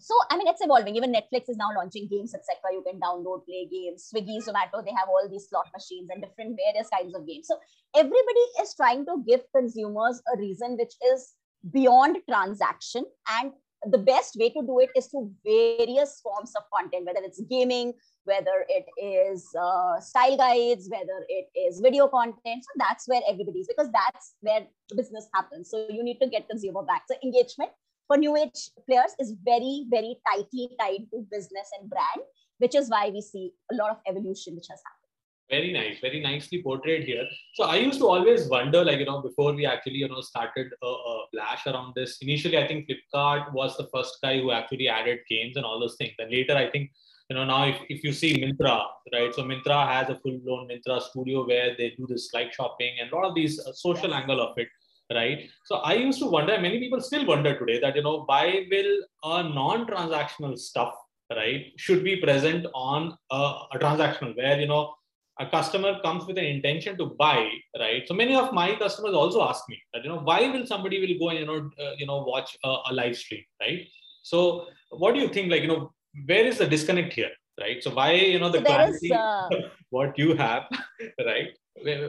so 0.00 0.14
i 0.30 0.36
mean 0.36 0.46
it's 0.46 0.60
evolving. 0.62 0.96
Even 0.96 1.12
netflix 1.12 1.48
is 1.48 1.56
now 1.56 1.70
launching 1.74 2.08
games 2.08 2.34
etc 2.34 2.72
you 2.72 2.82
can 2.86 3.00
download 3.00 3.44
play 3.44 3.68
games. 3.70 4.08
Swiggy 4.12 4.38
zomato 4.38 4.84
they 4.84 4.92
have 4.92 5.08
all 5.08 5.28
these 5.28 5.48
slot 5.48 5.66
machines 5.72 6.08
and 6.10 6.22
different 6.22 6.56
various 6.64 6.88
kinds 6.88 7.14
of 7.14 7.26
games. 7.26 7.46
So 7.48 7.58
everybody 7.94 8.44
is 8.60 8.74
trying 8.74 9.04
to 9.06 9.22
give 9.26 9.40
consumers 9.54 10.22
a 10.32 10.38
reason 10.38 10.76
which 10.76 10.94
is 11.12 11.34
beyond 11.72 12.18
transaction. 12.28 13.04
And 13.40 13.52
the 13.90 13.98
best 13.98 14.36
way 14.36 14.50
to 14.50 14.62
do 14.62 14.80
it 14.80 14.90
is 14.96 15.06
through 15.06 15.32
various 15.44 16.20
forms 16.20 16.52
of 16.56 16.64
content 16.74 17.06
whether 17.06 17.24
it's 17.24 17.40
gaming 17.42 17.92
whether 18.30 18.56
it 18.68 18.86
is 19.00 19.48
uh, 19.58 19.98
style 20.00 20.36
guides 20.36 20.88
whether 20.94 21.18
it 21.28 21.46
is 21.66 21.80
video 21.80 22.08
content 22.08 22.64
so 22.68 22.72
that's 22.76 23.08
where 23.08 23.22
everybody 23.28 23.60
is 23.60 23.66
because 23.66 23.90
that's 23.92 24.34
where 24.40 24.66
business 24.96 25.28
happens. 25.34 25.70
So 25.70 25.86
you 25.90 26.02
need 26.02 26.18
to 26.20 26.28
get 26.28 26.48
consumer 26.48 26.82
back. 26.82 27.02
So 27.10 27.16
engagement 27.22 27.70
for 28.06 28.16
new 28.16 28.36
age 28.36 28.70
players 28.86 29.12
is 29.18 29.34
very 29.44 29.86
very 29.90 30.16
tightly 30.26 30.70
tied 30.80 31.06
to 31.12 31.26
business 31.30 31.68
and 31.78 31.90
brand 31.90 32.26
which 32.58 32.74
is 32.74 32.88
why 32.90 33.10
we 33.10 33.20
see 33.20 33.52
a 33.70 33.74
lot 33.74 33.90
of 33.90 33.98
evolution 34.08 34.56
which 34.56 34.66
has 34.70 34.80
happened. 34.84 35.04
Very 35.50 35.72
nice 35.72 36.00
very 36.00 36.20
nicely 36.20 36.62
portrayed 36.62 37.04
here. 37.04 37.26
So 37.54 37.64
i 37.64 37.76
used 37.76 37.98
to 37.98 38.08
always 38.08 38.48
wonder 38.48 38.84
like 38.84 38.98
you 38.98 39.06
know 39.06 39.20
before 39.20 39.52
we 39.52 39.66
actually 39.66 40.00
you 40.04 40.08
know 40.08 40.20
started 40.20 40.72
a, 40.82 40.86
a 40.86 41.26
flash 41.32 41.66
around 41.66 41.94
this 41.94 42.18
initially 42.20 42.58
i 42.58 42.66
think 42.66 42.88
flipkart 42.88 43.52
was 43.52 43.76
the 43.76 43.88
first 43.94 44.18
guy 44.22 44.38
who 44.40 44.50
actually 44.50 44.88
added 44.88 45.20
games 45.28 45.56
and 45.56 45.64
all 45.64 45.80
those 45.80 45.96
things. 45.96 46.14
And 46.18 46.30
later 46.30 46.56
i 46.56 46.70
think 46.70 46.90
you 47.28 47.36
know 47.36 47.44
now 47.44 47.66
if, 47.66 47.76
if 47.88 48.02
you 48.04 48.12
see 48.12 48.32
Myntra 48.42 48.84
right 49.12 49.34
so 49.34 49.42
Myntra 49.42 49.86
has 49.92 50.08
a 50.08 50.16
full-blown 50.16 50.68
Myntra 50.68 51.00
studio 51.02 51.46
where 51.46 51.74
they 51.76 51.90
do 51.98 52.06
this 52.08 52.30
like 52.32 52.52
shopping 52.52 52.92
and 53.00 53.12
a 53.12 53.14
lot 53.14 53.26
of 53.26 53.34
these 53.34 53.58
uh, 53.60 53.72
social 53.72 54.14
angle 54.14 54.40
of 54.40 54.56
it 54.56 54.68
right 55.14 55.48
so 55.64 55.76
i 55.90 55.94
used 55.94 56.18
to 56.18 56.26
wonder 56.26 56.60
many 56.60 56.78
people 56.78 57.00
still 57.00 57.24
wonder 57.24 57.58
today 57.58 57.80
that 57.80 57.96
you 57.96 58.02
know 58.02 58.24
why 58.26 58.66
will 58.70 58.92
a 59.24 59.42
non-transactional 59.42 60.58
stuff 60.58 60.92
right 61.30 61.72
should 61.76 62.04
be 62.04 62.16
present 62.16 62.66
on 62.74 63.16
a, 63.30 63.42
a 63.72 63.78
transactional 63.78 64.36
where 64.36 64.60
you 64.60 64.66
know 64.66 64.92
a 65.40 65.46
customer 65.46 66.00
comes 66.00 66.26
with 66.26 66.36
an 66.36 66.44
intention 66.44 66.96
to 66.98 67.14
buy, 67.18 67.48
right? 67.78 68.02
So 68.06 68.14
many 68.14 68.34
of 68.34 68.52
my 68.52 68.74
customers 68.74 69.14
also 69.14 69.48
ask 69.48 69.62
me 69.68 69.80
that, 69.92 70.02
you 70.02 70.10
know, 70.10 70.18
why 70.18 70.50
will 70.50 70.66
somebody 70.66 71.00
will 71.00 71.18
go 71.18 71.30
and, 71.30 71.38
you 71.38 71.46
know, 71.46 71.70
uh, 71.80 71.92
you 71.96 72.06
know, 72.06 72.24
watch 72.24 72.58
a, 72.64 72.68
a, 72.90 72.92
live 72.92 73.16
stream, 73.16 73.44
right? 73.60 73.86
So 74.24 74.66
what 74.90 75.14
do 75.14 75.20
you 75.20 75.28
think, 75.28 75.50
like, 75.50 75.62
you 75.62 75.68
know, 75.68 75.92
where 76.26 76.46
is 76.46 76.58
the 76.58 76.66
disconnect 76.66 77.12
here, 77.12 77.30
right? 77.60 77.82
So 77.82 77.94
why, 77.94 78.12
you 78.12 78.38
know, 78.38 78.50
the 78.50 78.62
clarity, 78.62 79.12
uh, 79.12 79.48
what 79.90 80.18
you 80.18 80.34
have, 80.36 80.64
right? 81.26 81.48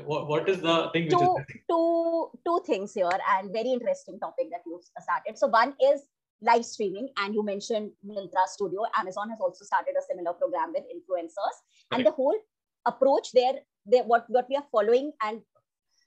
What, 0.06 0.28
what 0.28 0.50
is 0.50 0.62
the 0.62 0.90
thing? 0.94 1.06
which 1.06 1.14
is 1.14 1.20
Two, 1.20 1.38
two, 1.70 2.30
two 2.46 2.62
things 2.66 2.94
here 2.94 3.10
and 3.38 3.52
very 3.54 3.72
interesting 3.72 4.20
topic 4.20 4.48
that 4.52 4.62
you 4.66 4.82
started. 5.00 5.38
So 5.38 5.48
one 5.48 5.76
is 5.82 6.02
live 6.42 6.66
streaming 6.66 7.10
and 7.18 7.34
you 7.34 7.44
mentioned 7.44 7.92
Myntra 8.06 8.48
Studio. 8.48 8.84
Amazon 8.98 9.30
has 9.30 9.40
also 9.40 9.66
started 9.66 9.94
a 9.98 10.04
similar 10.10 10.34
program 10.34 10.74
with 10.74 10.84
influencers. 10.84 11.58
And 11.92 12.06
the 12.06 12.12
whole 12.12 12.36
approach 12.86 13.32
there, 13.34 13.54
there 13.86 14.04
what, 14.04 14.26
what 14.30 14.48
we 14.50 14.56
are 14.56 14.66
following 14.72 15.12
and 15.22 15.42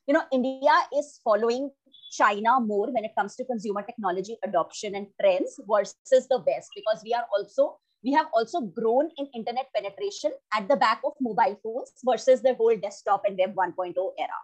you 0.07 0.15
know 0.15 0.25
india 0.33 0.75
is 0.99 1.21
following 1.25 1.71
china 2.11 2.61
more 2.61 2.89
when 2.93 3.05
it 3.05 3.15
comes 3.19 3.37
to 3.37 3.45
consumer 3.45 3.83
technology 3.83 4.37
adoption 4.45 4.95
and 4.95 5.07
trends 5.21 5.59
versus 5.71 6.29
the 6.29 6.43
west 6.47 6.71
because 6.75 7.03
we 7.05 7.15
are 7.15 7.27
also 7.37 7.77
we 8.05 8.13
have 8.13 8.27
also 8.35 8.61
grown 8.61 9.09
in 9.17 9.29
internet 9.35 9.67
penetration 9.75 10.33
at 10.53 10.69
the 10.69 10.77
back 10.77 11.01
of 11.05 11.13
mobile 11.21 11.59
phones 11.63 11.93
versus 12.05 12.43
the 12.43 12.55
whole 12.55 12.77
desktop 12.77 13.23
and 13.25 13.39
web 13.39 13.55
1.0 13.55 13.95
era. 14.19 14.41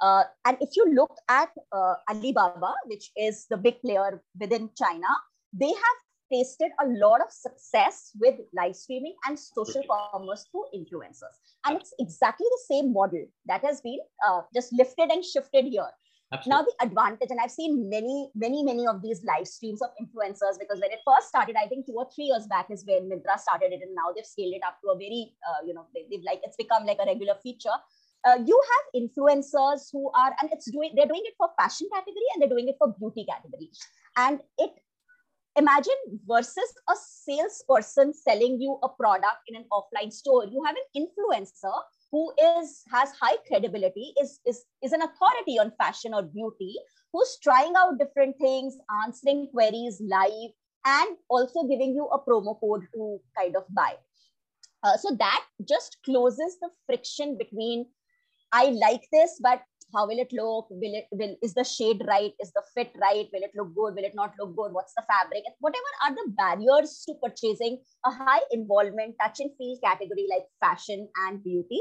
Uh, 0.00 0.24
and 0.44 0.56
if 0.60 0.76
you 0.76 0.84
look 0.94 1.16
at 1.28 1.48
uh, 1.72 1.94
Alibaba, 2.08 2.74
which 2.86 3.10
is 3.16 3.46
the 3.50 3.56
big 3.56 3.80
player 3.80 4.22
within 4.38 4.70
China, 4.76 5.08
they 5.52 5.68
have 5.68 5.98
tasted 6.32 6.70
a 6.80 6.86
lot 6.86 7.20
of 7.20 7.30
success 7.30 8.12
with 8.18 8.36
live 8.54 8.76
streaming 8.76 9.14
and 9.26 9.38
social 9.38 9.82
commerce 10.12 10.46
through 10.50 10.64
influencers. 10.74 11.36
And 11.66 11.80
it's 11.80 11.94
exactly 11.98 12.46
the 12.48 12.74
same 12.74 12.92
model 12.92 13.24
that 13.46 13.64
has 13.64 13.80
been 13.80 13.98
uh, 14.26 14.42
just 14.54 14.72
lifted 14.72 15.10
and 15.10 15.24
shifted 15.24 15.66
here. 15.66 15.88
Absolutely. 16.30 16.50
Now, 16.50 16.62
the 16.62 16.86
advantage, 16.86 17.30
and 17.30 17.40
I've 17.40 17.50
seen 17.50 17.88
many, 17.88 18.30
many, 18.34 18.62
many 18.62 18.86
of 18.86 19.00
these 19.00 19.24
live 19.24 19.48
streams 19.48 19.80
of 19.80 19.88
influencers 19.96 20.58
because 20.60 20.78
when 20.78 20.92
it 20.92 21.00
first 21.06 21.28
started, 21.28 21.56
I 21.56 21.66
think 21.66 21.86
two 21.86 21.94
or 21.96 22.06
three 22.14 22.24
years 22.24 22.46
back 22.46 22.70
is 22.70 22.84
when 22.86 23.08
Myntra 23.08 23.38
started 23.38 23.72
it, 23.72 23.80
and 23.80 23.94
now 23.94 24.12
they've 24.14 24.26
scaled 24.26 24.52
it 24.52 24.60
up 24.66 24.78
to 24.82 24.90
a 24.90 24.94
very, 24.94 25.32
uh, 25.48 25.64
you 25.66 25.72
know, 25.72 25.86
they, 25.94 26.04
have 26.12 26.24
like 26.24 26.40
it's 26.44 26.56
become 26.56 26.84
like 26.84 26.98
a 27.00 27.06
regular 27.06 27.34
feature. 27.42 27.76
Uh, 28.26 28.36
you 28.44 28.60
have 28.72 29.02
influencers 29.02 29.88
who 29.90 30.10
are, 30.10 30.34
and 30.42 30.50
it's 30.52 30.70
doing, 30.70 30.92
they're 30.94 31.06
doing 31.06 31.22
it 31.24 31.34
for 31.38 31.48
fashion 31.58 31.88
category 31.94 32.28
and 32.34 32.42
they're 32.42 32.50
doing 32.50 32.68
it 32.68 32.76
for 32.76 32.92
beauty 32.98 33.24
category, 33.24 33.70
and 34.18 34.40
it 34.58 34.72
imagine 35.58 36.00
versus 36.26 36.72
a 36.88 36.94
salesperson 36.96 38.14
selling 38.14 38.60
you 38.60 38.78
a 38.82 38.88
product 38.88 39.42
in 39.48 39.56
an 39.56 39.64
offline 39.72 40.12
store. 40.12 40.44
You 40.46 40.62
have 40.64 40.76
an 40.76 41.02
influencer 41.02 41.74
who 42.12 42.32
is 42.60 42.82
has 42.92 43.10
high 43.20 43.36
credibility 43.46 44.14
is 44.20 44.40
is, 44.46 44.64
is 44.82 44.92
an 44.92 45.02
authority 45.02 45.58
on 45.58 45.72
fashion 45.78 46.14
or 46.14 46.22
beauty 46.22 46.74
who's 47.12 47.38
trying 47.42 47.74
out 47.76 47.98
different 47.98 48.36
things 48.40 48.78
answering 49.04 49.48
queries 49.52 50.00
live 50.00 50.50
and 50.86 51.16
also 51.28 51.64
giving 51.64 51.94
you 51.94 52.06
a 52.06 52.18
promo 52.18 52.58
code 52.60 52.86
to 52.94 53.18
kind 53.36 53.56
of 53.56 53.64
buy. 53.74 53.94
Uh, 54.82 54.96
so 54.96 55.14
that 55.18 55.44
just 55.68 55.98
closes 56.04 56.56
the 56.60 56.70
friction 56.86 57.36
between 57.36 57.84
i 58.52 58.66
like 58.66 59.06
this 59.12 59.40
but 59.42 59.60
how 59.94 60.06
will 60.06 60.18
it 60.18 60.32
look? 60.32 60.66
Will 60.70 60.94
it 60.94 61.06
will 61.10 61.36
is 61.42 61.54
the 61.54 61.64
shade 61.64 62.02
right? 62.06 62.32
Is 62.40 62.52
the 62.52 62.62
fit 62.74 62.92
right? 63.00 63.28
Will 63.32 63.42
it 63.42 63.52
look 63.54 63.74
good? 63.74 63.94
Will 63.94 64.04
it 64.04 64.14
not 64.14 64.34
look 64.38 64.56
good? 64.56 64.72
What's 64.72 64.94
the 64.94 65.04
fabric? 65.08 65.44
Whatever 65.60 65.92
are 66.04 66.14
the 66.14 66.32
barriers 66.36 67.04
to 67.06 67.14
purchasing 67.22 67.78
a 68.04 68.10
high 68.10 68.40
involvement 68.52 69.16
touch 69.20 69.40
and 69.40 69.50
feel 69.56 69.78
category 69.82 70.26
like 70.30 70.44
fashion 70.60 71.08
and 71.26 71.42
beauty 71.42 71.80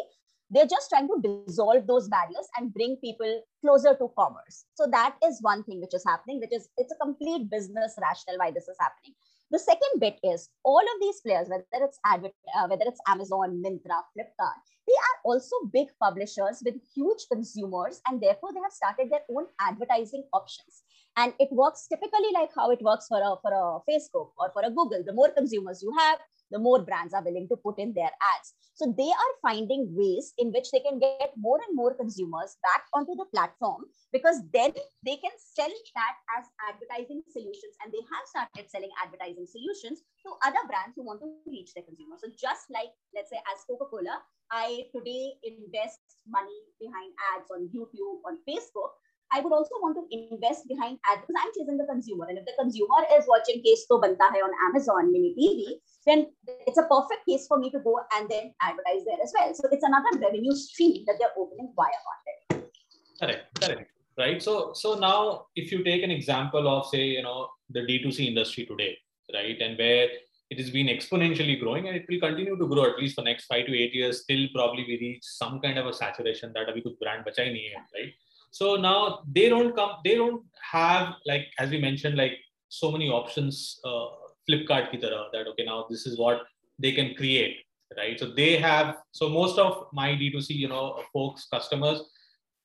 they're 0.49 0.65
just 0.65 0.89
trying 0.89 1.07
to 1.07 1.21
dissolve 1.45 1.87
those 1.87 2.07
barriers 2.07 2.47
and 2.57 2.73
bring 2.73 2.95
people 3.03 3.41
closer 3.61 3.95
to 3.95 4.09
commerce. 4.17 4.65
So 4.75 4.87
that 4.91 5.15
is 5.25 5.39
one 5.41 5.63
thing 5.63 5.81
which 5.81 5.93
is 5.93 6.05
happening 6.07 6.39
which 6.39 6.53
is 6.53 6.69
it's 6.77 6.93
a 6.93 7.03
complete 7.03 7.49
business 7.49 7.95
rationale 8.01 8.39
why 8.39 8.51
this 8.51 8.67
is 8.67 8.77
happening. 8.79 9.13
The 9.51 9.59
second 9.59 9.99
bit 9.99 10.19
is 10.23 10.49
all 10.63 10.81
of 10.81 11.01
these 11.01 11.21
players, 11.21 11.47
whether 11.47 11.85
it's 11.85 11.99
Advert, 12.05 12.33
uh, 12.57 12.67
whether 12.67 12.83
it's 12.85 12.99
Amazon, 13.07 13.63
Myntra, 13.65 14.03
Flipkart, 14.11 14.59
they 14.87 14.93
are 14.93 15.19
also 15.25 15.55
big 15.71 15.89
publishers 16.01 16.63
with 16.65 16.75
huge 16.95 17.27
consumers, 17.31 18.01
and 18.07 18.21
therefore 18.21 18.53
they 18.53 18.61
have 18.61 18.71
started 18.71 19.11
their 19.11 19.25
own 19.29 19.47
advertising 19.59 20.23
options. 20.33 20.83
And 21.17 21.33
it 21.39 21.49
works 21.51 21.87
typically 21.87 22.31
like 22.33 22.51
how 22.55 22.69
it 22.71 22.81
works 22.81 23.07
for 23.09 23.17
a, 23.17 23.35
for 23.41 23.51
a 23.51 23.81
Facebook 23.89 24.31
or 24.37 24.51
for 24.53 24.61
a 24.63 24.69
Google. 24.69 25.03
The 25.03 25.13
more 25.13 25.31
consumers 25.31 25.81
you 25.81 25.91
have, 25.97 26.19
the 26.51 26.59
more 26.59 26.79
brands 26.79 27.13
are 27.13 27.23
willing 27.23 27.47
to 27.49 27.57
put 27.57 27.79
in 27.79 27.91
their 27.93 28.13
ads. 28.21 28.53
So 28.73 28.93
they 28.95 29.09
are 29.09 29.33
finding 29.41 29.89
ways 29.97 30.33
in 30.37 30.53
which 30.53 30.69
they 30.71 30.79
can 30.79 30.99
get 30.99 31.33
more 31.35 31.59
and 31.67 31.75
more 31.75 31.97
consumers 31.97 32.55
back 32.61 32.85
onto 32.93 33.15
the 33.17 33.25
platform 33.33 33.89
because 34.13 34.39
then 34.53 34.71
they 35.03 35.17
can 35.17 35.33
sell 35.35 35.73
that 35.97 36.15
as 36.37 36.45
advertising 36.69 37.25
solutions. 37.33 37.73
And 37.83 37.91
they 37.91 38.05
have 38.05 38.25
started 38.29 38.69
selling 38.69 38.93
advertising 39.01 39.49
solutions 39.49 40.05
to 40.23 40.37
other 40.45 40.61
brands 40.69 40.93
who 40.95 41.03
want 41.03 41.19
to 41.25 41.33
reach 41.49 41.73
their 41.73 41.83
consumers. 41.83 42.21
So 42.21 42.29
just 42.37 42.69
like, 42.69 42.93
let's 43.17 43.33
say, 43.33 43.41
as 43.49 43.65
Coca-Cola, 43.65 44.21
I 44.53 44.87
today 44.95 45.35
invest 45.43 45.99
money 46.29 46.61
behind 46.79 47.11
ads 47.35 47.49
on 47.51 47.67
YouTube, 47.73 48.23
on 48.23 48.39
Facebook, 48.47 48.95
I 49.31 49.41
would 49.41 49.51
also 49.51 49.75
want 49.81 49.97
to 49.99 50.07
invest 50.15 50.67
behind 50.67 50.99
ads 51.05 51.21
because 51.27 51.41
I'm 51.43 51.51
chasing 51.57 51.77
the 51.77 51.85
consumer. 51.85 52.25
And 52.29 52.37
if 52.37 52.45
the 52.45 52.55
consumer 52.57 53.03
is 53.17 53.25
watching 53.27 53.61
Case 53.61 53.85
Toh 53.87 53.99
Banta 53.99 54.23
Hai 54.23 54.39
on 54.39 54.51
Amazon 54.69 55.11
Mini 55.11 55.35
TV, 55.35 55.79
then 56.05 56.27
it's 56.65 56.77
a 56.77 56.83
perfect 56.83 57.27
case 57.27 57.45
for 57.47 57.57
me 57.57 57.69
to 57.71 57.79
go 57.79 57.99
and 58.15 58.29
then 58.29 58.53
advertise 58.61 59.03
there 59.05 59.19
as 59.21 59.33
well. 59.37 59.53
So 59.53 59.67
it's 59.71 59.83
another 59.83 60.19
revenue 60.19 60.55
stream 60.55 61.03
that 61.07 61.15
they're 61.19 61.35
opening 61.37 61.73
via 61.75 61.99
content. 62.07 62.71
Correct, 63.19 63.61
correct. 63.61 63.91
Right. 64.17 64.41
So 64.41 64.71
so 64.73 64.97
now 64.97 65.47
if 65.55 65.71
you 65.71 65.83
take 65.83 66.03
an 66.03 66.11
example 66.11 66.67
of 66.67 66.87
say, 66.87 67.03
you 67.03 67.21
know, 67.21 67.49
the 67.69 67.81
D2C 67.81 68.27
industry 68.27 68.65
today, 68.65 68.97
right, 69.33 69.59
and 69.59 69.77
where 69.77 70.07
it 70.49 70.57
has 70.57 70.69
been 70.69 70.87
exponentially 70.87 71.59
growing 71.59 71.89
and 71.89 71.97
it 71.97 72.05
will 72.09 72.21
continue 72.21 72.57
to 72.57 72.67
grow 72.67 72.85
at 72.85 72.97
least 72.97 73.15
for 73.15 73.21
next 73.21 73.45
five 73.45 73.65
to 73.65 73.77
eight 73.77 73.93
years 73.93 74.23
till 74.23 74.47
probably 74.55 74.85
we 74.87 74.97
reach 75.01 75.23
some 75.23 75.59
kind 75.59 75.77
of 75.77 75.85
a 75.87 75.93
saturation 75.93 76.53
that 76.53 76.73
we 76.73 76.81
could 76.81 76.97
brand 76.99 77.25
bacha 77.25 77.41
nahi 77.41 77.73
hai, 77.73 77.83
right 77.95 78.13
so 78.51 78.75
now 78.75 79.19
they 79.31 79.49
don't 79.49 79.75
come 79.75 79.91
they 80.03 80.15
don't 80.15 80.43
have 80.71 81.13
like 81.25 81.47
as 81.59 81.69
we 81.69 81.79
mentioned 81.79 82.17
like 82.17 82.37
so 82.69 82.91
many 82.91 83.09
options 83.09 83.79
uh, 83.85 84.07
flipkart 84.49 84.91
ki 84.91 84.97
tarah, 84.97 85.27
that 85.33 85.47
okay 85.47 85.63
now 85.63 85.85
this 85.89 86.05
is 86.05 86.17
what 86.17 86.41
they 86.79 86.91
can 86.91 87.15
create 87.15 87.57
right? 87.97 88.19
So 88.19 88.27
they 88.27 88.57
have 88.57 88.97
so 89.11 89.29
most 89.29 89.57
of 89.57 89.87
my 89.93 90.09
d2c 90.09 90.49
you 90.49 90.67
know 90.67 91.01
folks 91.13 91.47
customers 91.53 92.01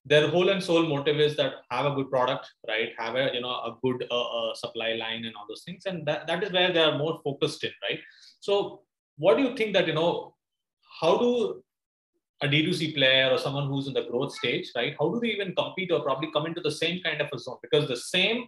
their 0.05 0.29
whole 0.29 0.49
and 0.49 0.63
sole 0.63 0.87
motive 0.87 1.21
is 1.21 1.37
that 1.37 1.55
have 1.71 1.87
a 1.87 1.95
good 1.95 2.11
product 2.11 2.51
right? 2.69 2.91
Have 2.99 3.15
a 3.15 3.31
you 3.33 3.41
know 3.41 3.51
a 3.51 3.77
good 3.83 4.07
uh, 4.11 4.29
uh, 4.39 4.55
supply 4.55 4.95
line 4.95 5.25
and 5.25 5.35
all 5.37 5.47
those 5.49 5.63
things 5.65 5.87
and 5.87 6.07
that, 6.07 6.27
that 6.27 6.43
is 6.43 6.53
where 6.53 6.73
they 6.73 6.83
are 6.83 6.99
more 6.99 7.21
focused 7.23 7.63
in 7.65 7.71
right? 7.89 8.01
So 8.41 8.83
what 9.17 9.37
do 9.37 9.45
you 9.45 9.57
think 9.57 9.75
that 9.75 9.87
you 9.87 9.95
know 9.95 10.35
how 11.01 11.19
do 11.19 11.63
a 12.43 12.49
d2c 12.49 12.95
player 12.95 13.31
or 13.31 13.39
someone 13.39 13.69
who's 13.69 13.87
in 13.87 13.95
the 13.95 14.05
growth 14.11 14.33
stage 14.35 14.71
right? 14.77 14.95
How 14.99 15.09
do 15.11 15.21
they 15.21 15.29
even 15.29 15.55
compete 15.55 15.93
or 15.93 16.01
probably 16.01 16.31
come 16.33 16.47
into 16.47 16.61
the 16.61 16.71
same 16.71 17.01
kind 17.03 17.21
of 17.21 17.29
a 17.33 17.39
zone? 17.39 17.59
Because 17.63 17.89
the 17.89 17.97
same 17.97 18.47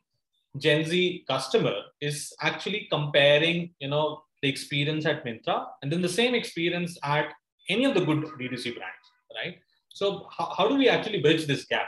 gen 0.57 0.85
z 0.85 1.25
customer 1.29 1.75
is 2.01 2.33
actually 2.41 2.87
comparing 2.91 3.75
you 3.81 3.89
know 3.89 4.23
the 4.43 4.49
experience 4.49 5.05
at 5.05 5.25
Myntra 5.25 5.67
and 5.83 5.91
then 5.91 6.01
the 6.01 6.09
same 6.09 6.35
experience 6.35 6.97
at 7.03 7.33
any 7.69 7.85
of 7.85 7.95
the 7.95 8.05
good 8.05 8.25
d2c 8.41 8.77
brands 8.77 9.07
right? 9.35 9.57
So 9.89 10.27
how, 10.37 10.53
how 10.57 10.69
do 10.69 10.75
we 10.75 10.89
actually 10.89 11.21
bridge 11.21 11.47
this 11.47 11.65
gap? 11.65 11.87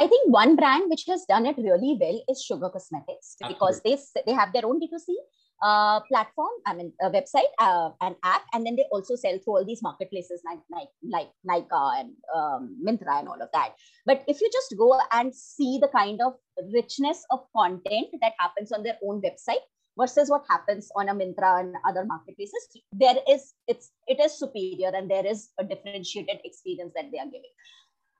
I 0.00 0.06
think 0.06 0.32
one 0.32 0.56
brand 0.56 0.84
which 0.88 1.04
has 1.08 1.24
done 1.26 1.46
it 1.46 1.56
really 1.58 1.96
well 2.00 2.22
is 2.28 2.42
Sugar 2.42 2.70
Cosmetics 2.70 3.36
because 3.46 3.82
they 3.82 3.98
they 4.26 4.32
have 4.32 4.52
their 4.52 4.64
own 4.64 4.80
D2C 4.80 5.14
uh, 5.62 6.00
platform, 6.00 6.50
I 6.66 6.74
mean, 6.74 6.92
a 7.00 7.10
website, 7.10 7.50
uh, 7.58 7.90
an 8.00 8.16
app, 8.24 8.42
and 8.52 8.66
then 8.66 8.76
they 8.76 8.86
also 8.92 9.14
sell 9.16 9.38
through 9.38 9.56
all 9.56 9.64
these 9.64 9.82
marketplaces 9.82 10.42
like 10.44 10.60
like 10.70 10.88
like 11.04 11.30
Nykaa 11.46 12.00
and 12.00 12.10
um, 12.34 12.76
Myntra 12.84 13.20
and 13.20 13.28
all 13.28 13.40
of 13.40 13.48
that. 13.52 13.74
But 14.06 14.24
if 14.26 14.40
you 14.40 14.50
just 14.52 14.74
go 14.78 14.98
and 15.12 15.34
see 15.34 15.78
the 15.80 15.88
kind 15.88 16.20
of 16.20 16.34
richness 16.72 17.24
of 17.30 17.40
content 17.56 18.08
that 18.20 18.32
happens 18.38 18.72
on 18.72 18.82
their 18.82 18.98
own 19.02 19.20
website, 19.22 19.64
versus 19.98 20.30
what 20.30 20.44
happens 20.48 20.90
on 20.96 21.08
a 21.08 21.14
Myntra 21.14 21.60
and 21.60 21.74
other 21.86 22.04
marketplaces, 22.04 22.68
there 22.92 23.16
is 23.28 23.54
it's 23.68 23.92
it 24.06 24.20
is 24.20 24.38
superior 24.38 24.92
and 24.94 25.10
there 25.10 25.26
is 25.26 25.50
a 25.58 25.64
differentiated 25.64 26.38
experience 26.44 26.92
that 26.94 27.10
they 27.12 27.18
are 27.18 27.26
giving. 27.26 27.54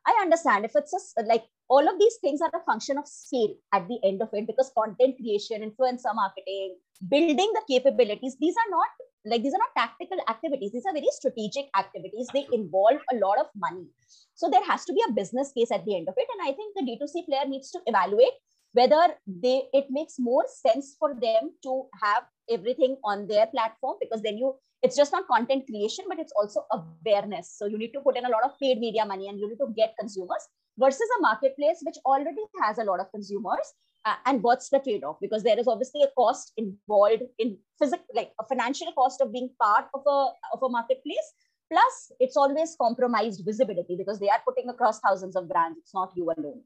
I 0.07 0.19
understand 0.23 0.65
if 0.65 0.73
it's 0.75 1.15
a, 1.19 1.23
like 1.23 1.45
all 1.69 1.87
of 1.87 1.99
these 1.99 2.17
things 2.21 2.41
are 2.41 2.51
a 2.55 2.65
function 2.65 2.99
of 2.99 3.07
scale 3.07 3.55
at 3.73 3.87
the 3.89 3.99
end 4.05 4.23
of 4.23 4.29
it 4.33 4.47
because 4.47 4.73
content 4.77 5.17
creation, 5.17 5.63
influencer 5.63 6.15
marketing, 6.15 6.77
building 7.09 7.53
the 7.55 7.63
capabilities, 7.69 8.37
these 8.41 8.55
are 8.57 8.71
not 8.71 8.89
like 9.27 9.43
these 9.43 9.53
are 9.53 9.59
not 9.59 9.77
tactical 9.77 10.19
activities. 10.29 10.73
These 10.73 10.87
are 10.87 10.95
very 10.95 11.09
strategic 11.13 11.67
activities. 11.77 12.29
They 12.33 12.47
involve 12.53 13.01
a 13.13 13.17
lot 13.17 13.39
of 13.39 13.47
money. 13.55 13.87
So 14.35 14.49
there 14.49 14.65
has 14.65 14.85
to 14.87 14.95
be 14.95 15.03
a 15.07 15.13
business 15.13 15.53
case 15.53 15.71
at 15.71 15.85
the 15.85 15.97
end 15.97 16.09
of 16.09 16.15
it. 16.17 16.27
And 16.33 16.49
I 16.49 16.57
think 16.57 16.75
the 16.75 16.83
D2C 16.83 17.27
player 17.27 17.47
needs 17.47 17.71
to 17.73 17.81
evaluate 17.87 18.33
whether 18.73 19.15
they 19.27 19.63
it 19.73 19.87
makes 19.91 20.19
more 20.19 20.45
sense 20.49 20.97
for 20.99 21.15
them 21.15 21.51
to 21.63 21.85
have 22.03 22.25
everything 22.51 22.97
on 23.05 23.27
their 23.27 23.47
platform 23.47 23.97
because 24.01 24.23
then 24.23 24.39
you 24.39 24.55
it's 24.83 24.97
just 24.97 25.13
not 25.13 25.27
content 25.27 25.67
creation 25.67 26.05
but 26.09 26.19
it's 26.19 26.33
also 26.37 26.65
awareness. 26.73 27.55
So 27.57 27.67
you 27.67 27.79
need 27.79 27.93
to 27.93 28.01
put 28.01 28.17
in 28.17 28.25
a 28.25 28.31
lot 28.31 28.45
of 28.45 28.59
paid 28.59 28.79
media 28.79 29.05
money 29.05 29.29
and 29.29 29.39
you 29.39 29.49
need 29.49 29.59
to 29.59 29.73
get 29.77 29.95
consumers 29.99 30.47
versus 30.79 31.09
a 31.19 31.23
marketplace 31.23 31.83
which 31.85 31.97
already 32.07 32.45
has 32.63 32.79
a 32.79 32.85
lot 32.85 33.01
of 33.01 33.11
consumers 33.11 33.75
uh, 34.07 34.15
and 34.25 34.43
what's 34.43 34.71
the 34.71 34.79
trade-off? 34.79 35.17
Because 35.21 35.43
there 35.43 35.59
is 35.59 35.69
obviously 35.69 36.03
a 36.03 36.09
cost 36.17 36.53
involved 36.57 37.23
in 37.39 37.59
physical 37.79 38.05
like 38.15 38.33
a 38.41 38.47
financial 38.47 38.91
cost 38.93 39.21
of 39.21 39.33
being 39.33 39.51
part 39.61 39.87
of 39.95 40.03
a 40.07 40.29
of 40.55 40.63
a 40.63 40.69
marketplace 40.69 41.33
plus 41.71 42.13
it's 42.19 42.37
always 42.37 42.75
compromised 42.81 43.43
visibility 43.45 43.97
because 43.97 44.19
they 44.19 44.29
are 44.29 44.41
putting 44.47 44.69
across 44.71 45.01
thousands 45.01 45.37
of 45.37 45.49
brands. 45.49 45.79
It's 45.79 45.95
not 45.95 46.13
you 46.17 46.25
alone 46.25 46.63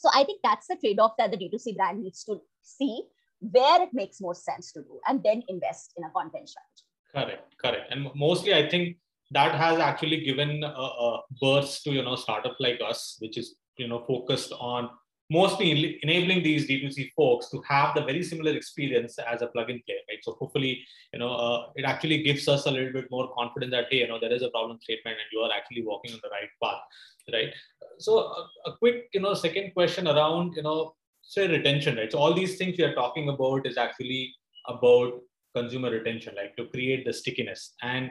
so 0.00 0.08
I 0.14 0.24
think 0.24 0.40
that's 0.42 0.66
the 0.66 0.76
trade-off 0.76 1.12
that 1.18 1.30
the 1.30 1.36
D2C 1.36 1.76
brand 1.76 2.02
needs 2.02 2.24
to 2.24 2.40
see 2.62 3.02
where 3.40 3.82
it 3.82 3.90
makes 3.92 4.18
more 4.18 4.34
sense 4.34 4.72
to 4.72 4.80
do 4.80 4.98
and 5.06 5.22
then 5.22 5.42
invest 5.48 5.92
in 5.98 6.04
a 6.04 6.10
content 6.10 6.48
strategy. 6.48 6.84
Correct, 7.14 7.54
correct. 7.62 7.92
And 7.92 8.08
mostly 8.14 8.54
I 8.54 8.66
think 8.66 8.96
that 9.32 9.54
has 9.54 9.78
actually 9.78 10.24
given 10.24 10.64
a, 10.64 10.68
a 10.68 11.20
birth 11.38 11.82
to, 11.84 11.90
you 11.90 12.02
know, 12.02 12.16
startup 12.16 12.56
like 12.60 12.80
us, 12.82 13.16
which 13.18 13.36
is, 13.36 13.56
you 13.76 13.88
know, 13.88 14.02
focused 14.06 14.52
on 14.58 14.88
mostly 15.30 16.00
enabling 16.02 16.42
these 16.42 16.66
D2C 16.66 17.12
folks 17.12 17.50
to 17.50 17.62
have 17.68 17.94
the 17.94 18.02
very 18.02 18.22
similar 18.22 18.52
experience 18.52 19.18
as 19.18 19.42
a 19.42 19.48
plug-in 19.48 19.82
player, 19.86 19.98
right? 20.08 20.18
So 20.22 20.32
hopefully, 20.32 20.82
you 21.12 21.18
know, 21.18 21.32
uh, 21.32 21.66
it 21.76 21.84
actually 21.84 22.22
gives 22.22 22.48
us 22.48 22.64
a 22.64 22.70
little 22.70 22.92
bit 22.92 23.10
more 23.10 23.32
confidence 23.34 23.70
that, 23.72 23.86
hey, 23.90 23.98
you 23.98 24.08
know, 24.08 24.18
there 24.18 24.32
is 24.32 24.42
a 24.42 24.50
problem 24.50 24.78
statement 24.80 25.18
and 25.18 25.28
you 25.30 25.40
are 25.40 25.52
actually 25.56 25.84
walking 25.84 26.14
on 26.14 26.20
the 26.22 26.30
right 26.30 26.48
path, 26.62 26.80
right? 27.32 27.52
So 28.00 28.18
a, 28.18 28.70
a 28.70 28.76
quick, 28.76 29.08
you 29.12 29.20
know, 29.20 29.34
second 29.34 29.72
question 29.74 30.08
around, 30.08 30.54
you 30.56 30.62
know, 30.62 30.94
say 31.22 31.46
retention, 31.48 31.96
right? 31.96 32.10
So 32.10 32.18
all 32.18 32.34
these 32.34 32.56
things 32.56 32.76
we 32.78 32.84
are 32.84 32.94
talking 32.94 33.28
about 33.28 33.66
is 33.66 33.76
actually 33.76 34.34
about 34.66 35.20
consumer 35.54 35.90
retention, 35.90 36.34
like 36.36 36.56
to 36.56 36.66
create 36.66 37.04
the 37.04 37.12
stickiness. 37.12 37.74
And 37.82 38.10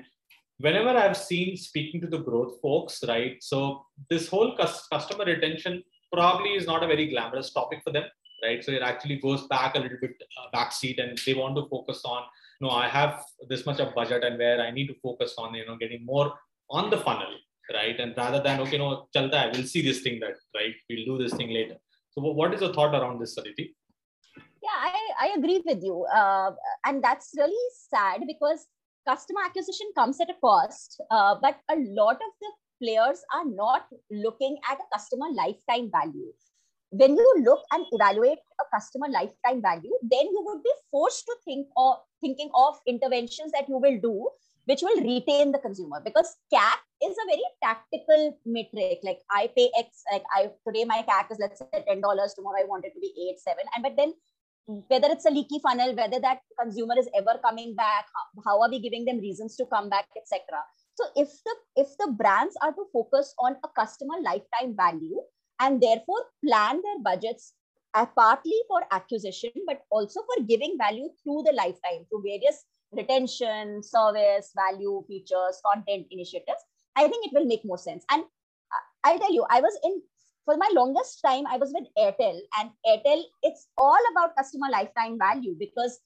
whenever 0.60 0.90
I've 0.90 1.18
seen 1.18 1.58
speaking 1.58 2.02
to 2.02 2.08
the 2.08 2.20
growth 2.20 2.60
folks, 2.62 3.04
right? 3.08 3.38
So 3.42 3.86
this 4.10 4.28
whole 4.28 4.56
customer 4.58 5.26
retention 5.26 5.84
probably 6.14 6.52
is 6.56 6.68
not 6.68 6.84
a 6.84 6.88
very 6.88 7.08
glamorous 7.08 7.52
topic 7.52 7.82
for 7.84 7.92
them, 7.92 8.04
right? 8.44 8.64
So 8.64 8.72
it 8.72 8.82
actually 8.82 9.18
goes 9.18 9.48
back 9.48 9.76
a 9.76 9.80
little 9.80 9.98
bit 10.02 10.22
uh, 10.38 10.58
backseat, 10.58 11.02
and 11.02 11.18
they 11.26 11.34
want 11.34 11.56
to 11.56 11.68
focus 11.70 12.02
on, 12.04 12.24
you 12.60 12.68
know, 12.68 12.74
I 12.74 12.88
have 12.90 13.24
this 13.48 13.66
much 13.66 13.80
of 13.80 13.96
budget, 13.96 14.24
and 14.24 14.38
where 14.38 14.62
I 14.62 14.72
need 14.72 14.88
to 14.88 14.96
focus 15.02 15.36
on, 15.38 15.54
you 15.54 15.66
know, 15.66 15.78
getting 15.78 16.06
more 16.06 16.34
on 16.70 16.90
the 16.90 16.98
funnel, 16.98 17.34
right? 17.74 18.00
And 18.00 18.16
rather 18.18 18.42
than 18.42 18.60
okay, 18.62 18.78
no, 18.78 19.08
chalta, 19.16 19.52
we'll 19.54 19.68
see 19.68 19.82
this 19.82 20.02
thing 20.02 20.20
that, 20.20 20.36
right? 20.56 20.76
We'll 20.90 21.06
do 21.06 21.24
this 21.24 21.34
thing 21.34 21.50
later. 21.50 21.76
So 22.12 22.22
what 22.22 22.54
is 22.54 22.62
your 22.62 22.74
thought 22.74 22.94
around 22.94 23.20
this, 23.20 23.38
Aditi? 23.38 23.76
Yeah, 24.38 24.78
I, 24.78 25.00
I 25.22 25.28
agree 25.38 25.62
with 25.66 25.82
you, 25.82 26.06
uh, 26.14 26.52
and 26.86 27.04
that's 27.04 27.32
really 27.38 27.66
sad 27.90 28.22
because 28.28 28.68
customer 29.08 29.42
acquisition 29.46 29.88
comes 29.96 30.20
at 30.20 30.30
a 30.30 30.34
cost, 30.42 31.02
uh, 31.10 31.36
but 31.42 31.58
a 31.72 31.76
lot 31.78 32.16
of 32.16 32.32
the 32.42 32.52
players 32.84 33.22
are 33.34 33.46
not 33.46 33.88
looking 34.12 34.58
at 34.70 34.78
a 34.78 34.98
customer 34.98 35.28
lifetime 35.34 35.90
value. 35.92 36.34
When 36.92 37.16
you 37.16 37.36
look 37.46 37.62
and 37.72 37.86
evaluate 37.92 38.40
a 38.60 38.64
customer 38.76 39.08
lifetime 39.10 39.62
value, 39.62 39.94
then 40.02 40.26
you 40.26 40.44
would 40.46 40.64
be 40.64 40.72
forced 40.92 41.26
to 41.26 41.36
think 41.46 41.68
of 41.78 41.98
thinking 42.20 42.50
of 42.54 42.76
interventions 42.88 43.52
that 43.52 43.70
you 43.70 43.78
will 43.78 44.00
do 44.02 44.28
which 44.70 44.84
will 44.84 45.02
retain 45.02 45.52
the 45.52 45.58
consumer 45.58 46.00
because 46.06 46.36
CAC 46.54 46.78
is 47.04 47.16
a 47.18 47.28
very 47.28 47.44
tactical 47.64 48.38
metric. 48.46 49.00
Like 49.04 49.20
I 49.32 49.50
pay 49.56 49.70
X, 49.78 50.04
like 50.12 50.24
I 50.36 50.52
today 50.68 50.86
my 50.86 51.04
CAC 51.08 51.32
is 51.32 51.38
let's 51.40 51.60
say 51.60 51.84
ten 51.88 52.02
dollars. 52.02 52.34
Tomorrow 52.34 52.62
I 52.62 52.66
want 52.66 52.86
it 52.86 52.94
to 52.94 53.00
be 53.00 53.14
eight, 53.28 53.40
seven, 53.40 53.64
and 53.76 53.84
but 53.84 53.96
then 53.98 54.14
whether 54.88 55.08
it's 55.10 55.26
a 55.26 55.32
leaky 55.32 55.60
funnel, 55.64 55.96
whether 55.96 56.20
that 56.20 56.42
consumer 56.60 56.94
is 56.98 57.10
ever 57.16 57.40
coming 57.44 57.76
back, 57.76 58.06
how, 58.14 58.44
how 58.46 58.62
are 58.62 58.70
we 58.70 58.80
giving 58.80 59.04
them 59.04 59.20
reasons 59.20 59.56
to 59.56 59.66
come 59.66 59.90
back, 59.90 60.06
etc. 60.16 60.42
So 60.96 61.06
if 61.16 61.30
the 61.46 61.56
if 61.76 61.88
the 61.98 62.12
brands 62.12 62.56
are 62.62 62.72
to 62.72 62.86
focus 62.94 63.34
on 63.40 63.56
a 63.64 63.70
customer 63.70 64.16
lifetime 64.22 64.76
value 64.76 65.22
and 65.60 65.82
therefore 65.82 66.24
plan 66.46 66.82
their 66.84 67.00
budgets 67.04 67.54
uh, 67.94 68.06
partly 68.06 68.60
for 68.68 68.84
acquisition, 68.92 69.52
but 69.66 69.82
also 69.90 70.22
for 70.22 70.44
giving 70.44 70.78
value 70.78 71.10
through 71.24 71.44
the 71.46 71.54
lifetime 71.54 72.06
through 72.10 72.24
various 72.24 72.66
retention, 72.92 73.82
service, 73.84 74.52
value, 74.56 75.04
features, 75.08 75.62
content 75.66 76.08
initiatives, 76.12 76.64
I 76.96 77.08
think 77.08 77.26
it 77.26 77.34
will 77.34 77.46
make 77.46 77.66
more 77.66 77.78
sense. 77.78 78.04
And 78.12 78.24
uh, 78.24 78.84
I'll 79.04 79.20
tell 79.20 79.34
you, 79.34 79.46
I 79.50 79.62
was 79.62 79.78
in 79.84 80.02
for 80.46 80.58
my 80.58 80.70
longest 80.74 81.22
time, 81.24 81.46
I 81.46 81.58
was 81.58 81.72
with 81.74 81.86
Airtel, 81.96 82.40
and 82.60 82.72
Airtel, 82.88 83.22
it's 83.44 83.68
all 83.78 84.00
about 84.12 84.36
customer 84.36 84.68
lifetime 84.72 85.20
value 85.20 85.56
because 85.60 86.00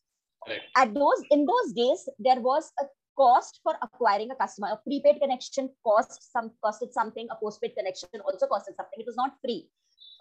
right. 0.47 0.59
at 0.75 0.93
those 0.93 1.23
in 1.31 1.45
those 1.45 1.71
days 1.73 2.09
there 2.19 2.41
was 2.41 2.69
a 2.81 2.83
cost 3.17 3.59
for 3.63 3.75
acquiring 3.81 4.31
a 4.31 4.35
customer. 4.35 4.69
A 4.71 4.77
prepaid 4.77 5.21
connection 5.21 5.69
cost 5.85 6.31
some 6.31 6.51
costed 6.63 6.91
something. 6.91 7.27
A 7.31 7.35
postpaid 7.35 7.75
connection 7.77 8.09
also 8.25 8.47
costed 8.47 8.75
something. 8.75 8.99
It 8.99 9.05
was 9.05 9.15
not 9.15 9.35
free. 9.41 9.69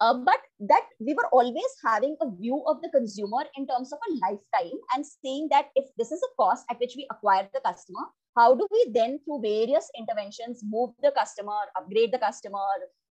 Uh, 0.01 0.13
but 0.13 0.39
that 0.59 0.85
we 0.99 1.13
were 1.13 1.29
always 1.31 1.71
having 1.85 2.15
a 2.21 2.29
view 2.29 2.63
of 2.67 2.81
the 2.81 2.89
consumer 2.89 3.43
in 3.55 3.67
terms 3.67 3.93
of 3.93 3.99
a 4.07 4.13
lifetime 4.25 4.77
and 4.93 5.05
saying 5.05 5.47
that 5.49 5.69
if 5.75 5.85
this 5.97 6.11
is 6.11 6.21
a 6.23 6.35
cost 6.35 6.65
at 6.69 6.79
which 6.79 6.95
we 6.97 7.07
acquire 7.11 7.47
the 7.53 7.61
customer, 7.61 8.05
how 8.35 8.55
do 8.55 8.67
we 8.71 8.87
then 8.91 9.19
through 9.23 9.41
various 9.41 9.89
interventions 9.97 10.61
move 10.65 10.89
the 11.01 11.11
customer, 11.11 11.59
upgrade 11.77 12.11
the 12.11 12.17
customer, 12.17 12.65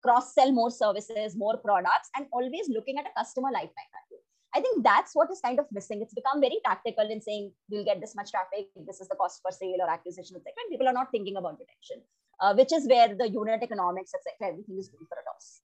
cross 0.04 0.34
sell 0.34 0.52
more 0.52 0.72
services, 0.72 1.36
more 1.38 1.58
products, 1.58 2.10
and 2.18 2.26
always 2.34 2.68
looking 2.70 2.98
at 2.98 3.06
a 3.06 3.14
customer 3.18 3.50
lifetime 3.54 3.92
value. 3.94 4.22
I 4.54 4.60
think 4.60 4.84
that's 4.84 5.16
what 5.16 5.32
is 5.32 5.40
kind 5.40 5.60
of 5.60 5.66
missing. 5.72 6.02
It's 6.02 6.14
become 6.14 6.42
very 6.42 6.60
tactical 6.66 7.10
in 7.10 7.22
saying 7.22 7.54
we'll 7.70 7.86
get 7.86 8.02
this 8.02 8.16
much 8.16 8.32
traffic, 8.32 8.68
this 8.88 9.00
is 9.00 9.08
the 9.08 9.16
cost 9.16 9.42
per 9.44 9.52
sale 9.52 9.80
or 9.80 9.90
acquisition, 9.90 10.36
etc. 10.36 10.52
People 10.70 10.88
are 10.90 10.94
not 10.94 11.12
thinking 11.12 11.38
about 11.38 11.58
retention, 11.60 12.04
uh, 12.42 12.54
which 12.54 12.74
is 12.74 12.88
where 12.88 13.16
the 13.16 13.30
unit 13.30 13.64
economics, 13.64 14.12
etc. 14.14 14.52
Everything 14.52 14.78
is 14.78 14.90
going 14.90 15.06
for 15.08 15.18
a 15.22 15.24
toss. 15.24 15.62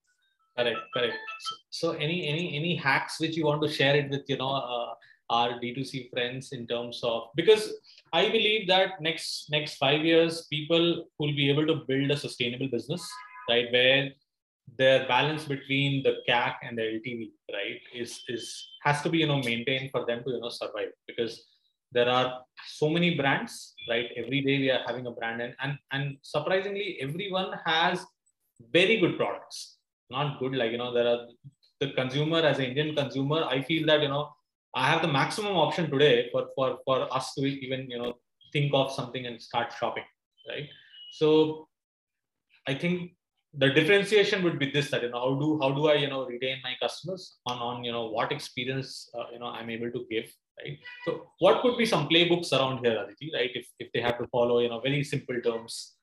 Correct, 0.58 0.78
correct. 0.92 1.16
So, 1.70 1.92
any 1.92 2.26
any 2.26 2.56
any 2.56 2.74
hacks 2.74 3.20
which 3.20 3.36
you 3.36 3.44
want 3.46 3.62
to 3.62 3.68
share 3.68 3.94
it 3.94 4.10
with 4.10 4.24
you 4.28 4.38
know 4.38 4.50
uh, 4.50 4.94
our 5.30 5.60
D2C 5.60 6.10
friends 6.10 6.50
in 6.52 6.66
terms 6.66 7.00
of 7.04 7.28
because 7.36 7.74
I 8.12 8.28
believe 8.28 8.66
that 8.66 9.00
next 9.00 9.50
next 9.50 9.76
five 9.76 10.04
years 10.04 10.48
people 10.50 11.04
will 11.20 11.34
be 11.36 11.48
able 11.48 11.66
to 11.68 11.76
build 11.86 12.10
a 12.10 12.16
sustainable 12.16 12.66
business, 12.66 13.08
right? 13.48 13.70
Where 13.70 14.10
their 14.76 15.06
balance 15.06 15.44
between 15.44 16.02
the 16.02 16.16
CAC 16.28 16.56
and 16.62 16.76
the 16.76 16.82
LTV, 16.82 17.30
right, 17.52 17.80
is 17.94 18.20
is 18.28 18.68
has 18.82 19.00
to 19.02 19.10
be 19.10 19.18
you 19.18 19.28
know 19.28 19.38
maintained 19.38 19.92
for 19.92 20.04
them 20.06 20.24
to 20.24 20.30
you 20.32 20.40
know 20.40 20.48
survive 20.48 20.90
because 21.06 21.40
there 21.92 22.08
are 22.08 22.42
so 22.66 22.90
many 22.90 23.14
brands, 23.14 23.74
right? 23.88 24.10
Every 24.16 24.40
day 24.42 24.58
we 24.58 24.70
are 24.72 24.82
having 24.88 25.06
a 25.06 25.12
brand, 25.12 25.40
and 25.40 25.54
and, 25.62 25.78
and 25.92 26.18
surprisingly, 26.22 26.98
everyone 27.00 27.52
has 27.64 28.04
very 28.72 28.98
good 28.98 29.16
products. 29.16 29.77
Not 30.10 30.38
good, 30.38 30.54
like 30.54 30.72
you 30.72 30.78
know, 30.78 30.92
there 30.92 31.06
are 31.06 31.26
the 31.80 31.92
consumer 31.92 32.38
as 32.38 32.58
an 32.58 32.66
Indian 32.66 32.94
consumer. 32.94 33.44
I 33.44 33.62
feel 33.62 33.86
that 33.86 34.02
you 34.02 34.08
know 34.08 34.30
I 34.74 34.88
have 34.90 35.02
the 35.02 35.08
maximum 35.08 35.56
option 35.56 35.90
today 35.90 36.28
for 36.32 36.48
for 36.54 36.78
for 36.84 37.12
us 37.14 37.34
to 37.34 37.44
even 37.44 37.90
you 37.90 37.98
know 37.98 38.14
think 38.52 38.72
of 38.74 38.92
something 38.92 39.26
and 39.26 39.40
start 39.40 39.72
shopping, 39.78 40.04
right? 40.48 40.68
So 41.12 41.68
I 42.66 42.74
think 42.74 43.12
the 43.54 43.70
differentiation 43.70 44.42
would 44.44 44.58
be 44.58 44.70
this 44.70 44.90
that 44.90 45.02
you 45.02 45.10
know 45.10 45.20
how 45.20 45.34
do 45.40 45.58
how 45.60 45.70
do 45.72 45.88
I 45.88 45.94
you 45.94 46.08
know 46.08 46.26
retain 46.26 46.58
my 46.62 46.74
customers 46.80 47.38
on 47.46 47.58
on 47.58 47.84
you 47.84 47.92
know 47.92 48.06
what 48.08 48.32
experience 48.32 49.10
uh, 49.14 49.24
you 49.32 49.38
know 49.38 49.46
I'm 49.46 49.70
able 49.70 49.90
to 49.90 50.06
give 50.10 50.26
right. 50.60 50.78
So 51.04 51.28
what 51.38 51.62
could 51.62 51.78
be 51.78 51.86
some 51.86 52.08
playbooks 52.08 52.52
around 52.52 52.84
here, 52.84 53.02
Aditi, 53.04 53.30
right? 53.34 53.50
If 53.54 53.66
if 53.78 53.92
they 53.92 54.00
have 54.00 54.18
to 54.18 54.26
follow 54.28 54.60
you 54.60 54.68
know 54.68 54.80
very 54.80 55.04
simple 55.04 55.40
terms. 55.40 55.94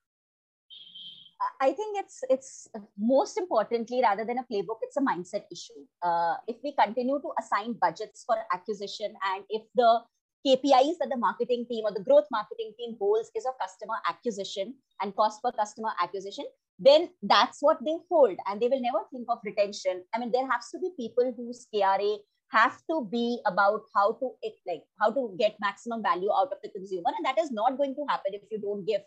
I 1.62 1.72
think 1.72 1.98
it's 1.98 2.24
it's 2.30 2.68
most 2.98 3.38
importantly 3.38 4.02
rather 4.02 4.26
than 4.26 4.38
a 4.40 4.44
playbook, 4.44 4.80
it's 4.82 4.98
a 4.98 5.02
mindset 5.02 5.46
issue. 5.52 5.82
Uh, 6.02 6.36
if 6.48 6.58
we 6.64 6.74
continue 6.74 7.20
to 7.20 7.32
assign 7.40 7.74
budgets 7.74 8.24
for 8.26 8.38
acquisition 8.54 9.14
and 9.34 9.44
if 9.50 9.64
the 9.76 10.02
KPIs 10.46 10.98
that 11.00 11.10
the 11.10 11.18
marketing 11.18 11.66
team 11.70 11.86
or 11.86 11.92
the 11.92 12.04
growth 12.04 12.28
marketing 12.32 12.74
team 12.78 12.96
holds 13.00 13.32
is 13.36 13.46
of 13.46 13.54
customer 13.60 13.96
acquisition 14.08 14.76
and 15.02 15.16
cost 15.16 15.42
per 15.42 15.52
customer 15.52 15.90
acquisition, 16.02 16.46
then 16.78 17.10
that's 17.24 17.60
what 17.62 17.78
they 17.84 17.98
hold 18.10 18.38
and 18.48 18.62
they 18.62 18.68
will 18.68 18.82
never 18.82 19.00
think 19.12 19.26
of 19.30 19.40
retention. 19.44 20.04
I 20.14 20.20
mean, 20.20 20.32
there 20.32 20.50
has 20.50 20.70
to 20.70 20.80
be 20.80 20.92
people 20.98 21.34
whose 21.36 21.66
KRA 21.74 22.18
have 22.52 22.78
to 22.90 23.08
be 23.12 23.40
about 23.48 23.82
how 23.96 24.14
to 24.14 24.32
like 24.68 24.84
how 25.00 25.12
to 25.12 25.36
get 25.40 25.56
maximum 25.60 26.04
value 26.04 26.30
out 26.32 26.52
of 26.52 26.60
the 26.64 26.70
consumer 26.70 27.12
and 27.18 27.26
that 27.26 27.42
is 27.42 27.52
not 27.52 27.78
going 27.78 27.96
to 27.96 28.06
happen 28.08 28.34
if 28.34 28.44
you 28.52 28.60
don't 28.60 28.86
give 28.86 29.02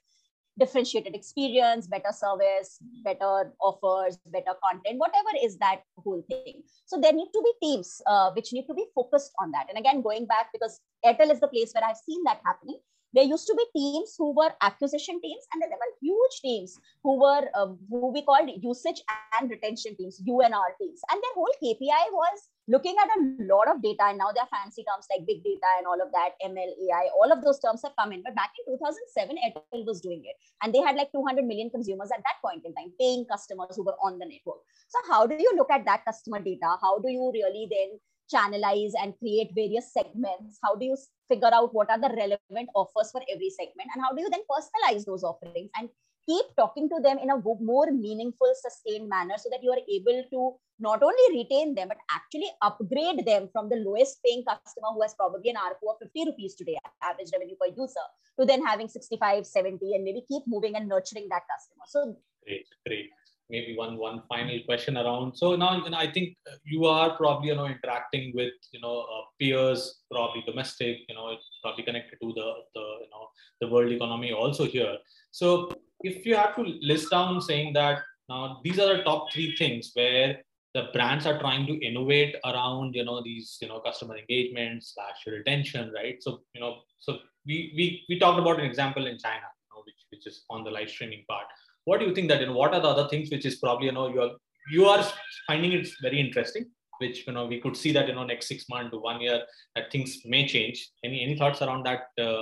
differentiated 0.58 1.14
experience 1.14 1.86
better 1.86 2.12
service 2.12 2.78
better 3.04 3.52
offers 3.60 4.18
better 4.26 4.54
content 4.64 4.98
whatever 4.98 5.32
is 5.42 5.56
that 5.58 5.82
whole 5.96 6.22
thing. 6.28 6.62
So 6.86 7.00
there 7.00 7.12
need 7.12 7.30
to 7.32 7.42
be 7.42 7.66
teams 7.66 8.00
uh, 8.06 8.30
which 8.32 8.52
need 8.52 8.66
to 8.66 8.74
be 8.74 8.86
focused 8.94 9.32
on 9.38 9.50
that. 9.52 9.66
And 9.68 9.78
again 9.78 10.02
going 10.02 10.26
back 10.26 10.48
because 10.52 10.80
airtel 11.04 11.32
is 11.32 11.40
the 11.40 11.48
place 11.48 11.72
where 11.74 11.84
i've 11.84 11.96
seen 11.96 12.22
that 12.24 12.40
happening. 12.44 12.78
There 13.14 13.24
used 13.24 13.46
to 13.46 13.54
be 13.54 13.64
teams 13.74 14.14
who 14.18 14.34
were 14.34 14.50
acquisition 14.60 15.20
teams 15.22 15.44
and 15.52 15.62
then 15.62 15.70
there 15.70 15.78
were 15.78 15.94
huge 16.02 16.40
teams 16.42 16.78
who 17.02 17.18
were 17.18 17.48
uh, 17.54 17.68
who 17.88 18.12
we 18.12 18.22
called 18.22 18.50
usage 18.62 19.02
and 19.40 19.50
retention 19.50 19.96
teams 19.96 20.20
unr 20.28 20.70
teams. 20.80 21.00
And 21.10 21.22
their 21.22 21.34
whole 21.34 21.54
kpi 21.62 22.12
was 22.12 22.48
looking 22.68 22.96
at 23.02 23.08
a 23.16 23.20
lot 23.50 23.68
of 23.68 23.82
data 23.82 24.04
and 24.08 24.18
now 24.18 24.30
there 24.32 24.44
are 24.44 24.52
fancy 24.52 24.84
terms 24.84 25.08
like 25.10 25.26
big 25.26 25.42
data 25.42 25.68
and 25.78 25.86
all 25.86 26.00
of 26.04 26.12
that 26.12 26.36
ml 26.44 26.70
ai 26.84 27.08
all 27.18 27.32
of 27.32 27.42
those 27.42 27.58
terms 27.58 27.80
have 27.82 27.96
come 27.98 28.12
in. 28.12 28.22
But 28.22 28.34
back 28.36 28.52
in 28.60 28.76
2007 28.76 29.36
airtel 29.40 29.86
was 29.86 30.00
doing 30.00 30.22
it. 30.24 30.36
And 30.62 30.74
they 30.74 30.80
had 30.80 30.96
like 30.96 31.10
200 31.12 31.44
million 31.44 31.70
consumers 31.70 32.10
at 32.12 32.22
that 32.22 32.38
point 32.44 32.64
in 32.64 32.74
time 32.74 32.92
paying 33.00 33.24
customers 33.24 33.74
who 33.76 33.84
were 33.84 33.96
on 34.04 34.18
the 34.18 34.26
network. 34.26 34.60
So 34.88 34.98
how 35.10 35.26
do 35.26 35.34
you 35.34 35.52
look 35.56 35.70
at 35.70 35.84
that 35.86 36.04
customer 36.04 36.40
data? 36.40 36.76
How 36.80 36.98
do 36.98 37.10
you 37.10 37.30
really 37.32 37.68
then 37.70 37.98
channelize 38.28 38.92
and 39.00 39.16
create 39.18 39.50
various 39.54 39.92
segments? 39.92 40.58
How 40.62 40.74
do 40.76 40.84
you 40.84 40.96
figure 41.28 41.50
out 41.52 41.72
what 41.72 41.90
are 41.90 42.00
the 42.00 42.12
relevant 42.14 42.68
offers 42.74 43.10
for 43.10 43.22
every 43.32 43.50
segment? 43.50 43.88
And 43.94 44.04
how 44.04 44.12
do 44.12 44.20
you 44.20 44.30
then 44.30 44.44
personalize 44.44 45.04
those 45.04 45.24
offerings? 45.24 45.70
And 45.78 45.88
keep 46.28 46.46
talking 46.56 46.88
to 46.90 47.00
them 47.02 47.18
in 47.18 47.30
a 47.30 47.36
more 47.60 47.90
meaningful, 47.90 48.52
sustained 48.54 49.08
manner 49.08 49.34
so 49.38 49.48
that 49.50 49.62
you 49.62 49.70
are 49.70 49.84
able 49.96 50.22
to 50.30 50.54
not 50.78 51.02
only 51.02 51.38
retain 51.38 51.74
them, 51.74 51.88
but 51.88 51.96
actually 52.10 52.50
upgrade 52.62 53.24
them 53.26 53.48
from 53.52 53.68
the 53.68 53.76
lowest 53.76 54.18
paying 54.24 54.44
customer 54.44 54.88
who 54.94 55.02
has 55.02 55.14
probably 55.14 55.50
an 55.50 55.56
ARPU 55.56 55.90
of 55.90 55.96
50 56.02 56.26
rupees 56.26 56.54
today, 56.54 56.76
average 57.02 57.30
revenue 57.32 57.56
per 57.60 57.68
user, 57.76 58.06
to 58.38 58.46
then 58.46 58.64
having 58.64 58.88
65, 58.88 59.46
70, 59.46 59.94
and 59.94 60.04
maybe 60.04 60.22
keep 60.28 60.42
moving 60.46 60.76
and 60.76 60.88
nurturing 60.88 61.28
that 61.30 61.42
customer. 61.48 61.84
So 61.86 62.16
great, 62.44 62.66
great. 62.86 63.10
maybe 63.50 63.74
one 63.76 63.96
one 63.96 64.22
final 64.28 64.58
question 64.66 64.96
around. 64.98 65.34
So 65.34 65.56
now, 65.56 65.82
you 65.82 65.90
know, 65.90 65.96
I 65.96 66.10
think 66.12 66.36
you 66.64 66.84
are 66.84 67.16
probably 67.16 67.48
you 67.48 67.56
know 67.56 67.66
interacting 67.66 68.32
with 68.34 68.52
you 68.72 68.80
know 68.80 69.00
uh, 69.00 69.24
peers, 69.40 70.02
probably 70.10 70.42
domestic, 70.46 70.98
you 71.08 71.14
know, 71.14 71.36
probably 71.62 71.84
connected 71.84 72.18
to 72.22 72.32
the 72.38 72.48
the 72.74 72.84
you 73.04 73.10
know 73.12 73.28
the 73.60 73.68
world 73.68 73.90
economy 73.90 74.32
also 74.32 74.66
here. 74.66 74.96
So 75.30 75.70
if 76.02 76.24
you 76.26 76.36
have 76.36 76.54
to 76.56 76.62
list 76.80 77.10
down 77.10 77.40
saying 77.40 77.72
that 77.74 78.02
now 78.28 78.60
these 78.64 78.78
are 78.78 78.96
the 78.96 79.02
top 79.02 79.32
three 79.32 79.56
things 79.56 79.90
where 79.94 80.40
the 80.74 80.88
brands 80.92 81.26
are 81.26 81.38
trying 81.40 81.66
to 81.66 81.74
innovate 81.84 82.36
around 82.44 82.94
you 82.94 83.04
know 83.04 83.22
these 83.22 83.56
you 83.60 83.68
know 83.68 83.80
customer 83.80 84.16
engagement 84.16 84.84
slash 84.84 85.26
retention, 85.26 85.92
right? 85.94 86.22
So 86.22 86.40
you 86.54 86.60
know, 86.60 86.76
so 86.98 87.18
we 87.46 87.72
we 87.76 88.04
we 88.08 88.18
talked 88.18 88.38
about 88.38 88.60
an 88.60 88.66
example 88.66 89.06
in 89.06 89.18
China, 89.18 89.48
you 89.62 89.70
know, 89.76 89.82
which 89.86 90.02
which 90.10 90.26
is 90.26 90.44
on 90.50 90.64
the 90.64 90.70
live 90.70 90.90
streaming 90.90 91.24
part 91.28 91.46
what 91.88 92.00
do 92.00 92.06
you 92.08 92.14
think 92.14 92.28
that 92.30 92.40
you 92.40 92.48
know 92.48 92.58
what 92.62 92.74
are 92.74 92.82
the 92.86 92.92
other 92.94 93.08
things 93.08 93.30
which 93.34 93.46
is 93.50 93.56
probably 93.64 93.86
you 93.86 93.96
know 93.98 94.08
you 94.14 94.20
are 94.24 94.34
you 94.76 94.84
are 94.92 95.02
finding 95.46 95.72
it 95.78 95.88
very 96.06 96.20
interesting 96.26 96.64
which 97.02 97.18
you 97.26 97.32
know 97.36 97.44
we 97.52 97.58
could 97.62 97.76
see 97.82 97.92
that 97.96 98.08
you 98.08 98.14
know 98.16 98.26
next 98.30 98.48
six 98.52 98.68
months 98.72 98.90
to 98.92 98.98
one 99.10 99.20
year 99.26 99.38
that 99.74 99.90
things 99.92 100.10
may 100.34 100.42
change 100.54 100.78
any 101.08 101.18
any 101.26 101.36
thoughts 101.40 101.62
around 101.66 101.86
that 101.88 102.02
uh? 102.26 102.40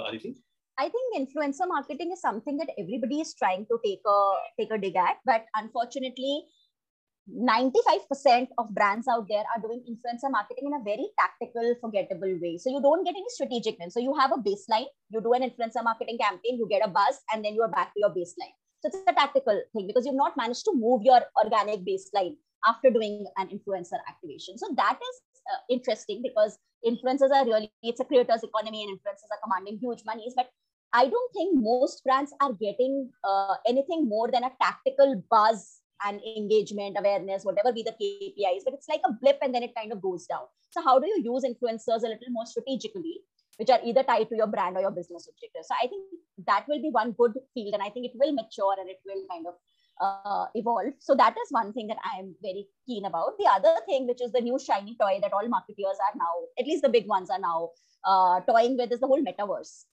I 0.78 0.90
think 0.90 1.16
influencer 1.16 1.66
marketing 1.66 2.12
is 2.12 2.20
something 2.20 2.58
that 2.58 2.68
everybody 2.78 3.20
is 3.20 3.34
trying 3.34 3.66
to 3.66 3.78
take 3.84 4.00
a 4.06 4.18
take 4.60 4.70
a 4.70 4.78
dig 4.78 4.96
at, 4.96 5.16
but 5.24 5.46
unfortunately, 5.54 6.44
95% 7.26 8.48
of 8.58 8.72
brands 8.74 9.08
out 9.08 9.26
there 9.28 9.42
are 9.42 9.60
doing 9.60 9.82
influencer 9.88 10.30
marketing 10.30 10.70
in 10.70 10.74
a 10.74 10.84
very 10.84 11.08
tactical, 11.18 11.74
forgettable 11.80 12.38
way. 12.40 12.56
So 12.56 12.70
you 12.70 12.80
don't 12.80 13.04
get 13.04 13.16
any 13.16 13.28
strategic 13.28 13.78
win. 13.80 13.90
So 13.90 14.00
you 14.00 14.14
have 14.14 14.30
a 14.30 14.36
baseline, 14.36 14.86
you 15.10 15.20
do 15.20 15.32
an 15.32 15.42
influencer 15.42 15.82
marketing 15.82 16.18
campaign, 16.20 16.58
you 16.58 16.68
get 16.70 16.86
a 16.86 16.88
buzz, 16.88 17.18
and 17.32 17.44
then 17.44 17.54
you 17.54 17.62
are 17.62 17.70
back 17.70 17.92
to 17.94 18.00
your 18.00 18.10
baseline. 18.10 18.54
So 18.80 18.88
it's 18.88 18.98
a 19.08 19.12
tactical 19.14 19.60
thing 19.72 19.88
because 19.88 20.06
you've 20.06 20.14
not 20.14 20.36
managed 20.36 20.64
to 20.66 20.72
move 20.74 21.02
your 21.02 21.20
organic 21.42 21.80
baseline 21.80 22.36
after 22.64 22.90
doing 22.90 23.26
an 23.38 23.48
influencer 23.48 23.98
activation. 24.08 24.58
So 24.58 24.68
that 24.76 24.98
is 25.00 25.20
uh, 25.50 25.58
interesting 25.68 26.22
because 26.22 26.58
influencers 26.86 27.30
are 27.30 27.44
really, 27.44 27.72
it's 27.82 28.00
a 28.00 28.04
creators 28.04 28.44
economy 28.44 28.84
and 28.84 28.96
influencers 28.96 29.32
are 29.32 29.42
commanding 29.42 29.78
huge 29.82 30.02
monies. 30.06 30.34
But 30.36 30.50
I 30.92 31.06
don't 31.06 31.32
think 31.32 31.58
most 31.60 32.02
brands 32.04 32.32
are 32.40 32.52
getting 32.52 33.10
uh, 33.24 33.54
anything 33.66 34.08
more 34.08 34.30
than 34.30 34.44
a 34.44 34.52
tactical 34.60 35.22
buzz 35.30 35.80
and 36.04 36.20
engagement, 36.36 36.96
awareness, 36.98 37.44
whatever 37.44 37.72
be 37.72 37.82
the 37.82 37.92
KPIs. 37.92 38.64
But 38.64 38.74
it's 38.74 38.88
like 38.88 39.00
a 39.04 39.12
blip 39.12 39.38
and 39.42 39.54
then 39.54 39.62
it 39.62 39.74
kind 39.74 39.92
of 39.92 40.00
goes 40.00 40.26
down. 40.26 40.44
So 40.70 40.82
how 40.82 40.98
do 40.98 41.06
you 41.06 41.22
use 41.24 41.44
influencers 41.44 42.04
a 42.04 42.08
little 42.08 42.30
more 42.30 42.46
strategically 42.46 43.20
which 43.56 43.70
are 43.70 43.80
either 43.84 44.02
tied 44.02 44.28
to 44.28 44.36
your 44.36 44.46
brand 44.46 44.76
or 44.76 44.80
your 44.80 44.90
business 44.90 45.28
objectives. 45.28 45.68
So 45.68 45.74
I 45.82 45.86
think 45.86 46.04
that 46.46 46.66
will 46.68 46.80
be 46.80 46.90
one 46.90 47.12
good 47.12 47.32
field, 47.54 47.74
and 47.74 47.82
I 47.82 47.90
think 47.90 48.06
it 48.06 48.12
will 48.14 48.32
mature 48.32 48.76
and 48.78 48.88
it 48.88 49.00
will 49.04 49.24
kind 49.30 49.46
of 49.46 49.54
uh, 50.00 50.46
evolve. 50.54 50.92
So 50.98 51.14
that 51.14 51.34
is 51.42 51.48
one 51.50 51.72
thing 51.72 51.86
that 51.88 51.96
I 52.04 52.20
am 52.20 52.34
very 52.42 52.66
keen 52.86 53.04
about. 53.06 53.38
The 53.38 53.48
other 53.50 53.74
thing, 53.86 54.06
which 54.06 54.22
is 54.22 54.32
the 54.32 54.40
new 54.40 54.58
shiny 54.58 54.96
toy 55.00 55.20
that 55.22 55.32
all 55.32 55.48
marketeers 55.48 55.98
are 56.04 56.16
now, 56.16 56.32
at 56.58 56.66
least 56.66 56.82
the 56.82 56.90
big 56.90 57.06
ones 57.06 57.30
are 57.30 57.38
now 57.38 57.70
uh, 58.04 58.40
toying 58.40 58.76
with, 58.76 58.92
is 58.92 59.00
the 59.00 59.06
whole 59.06 59.22
metaverse. 59.22 59.84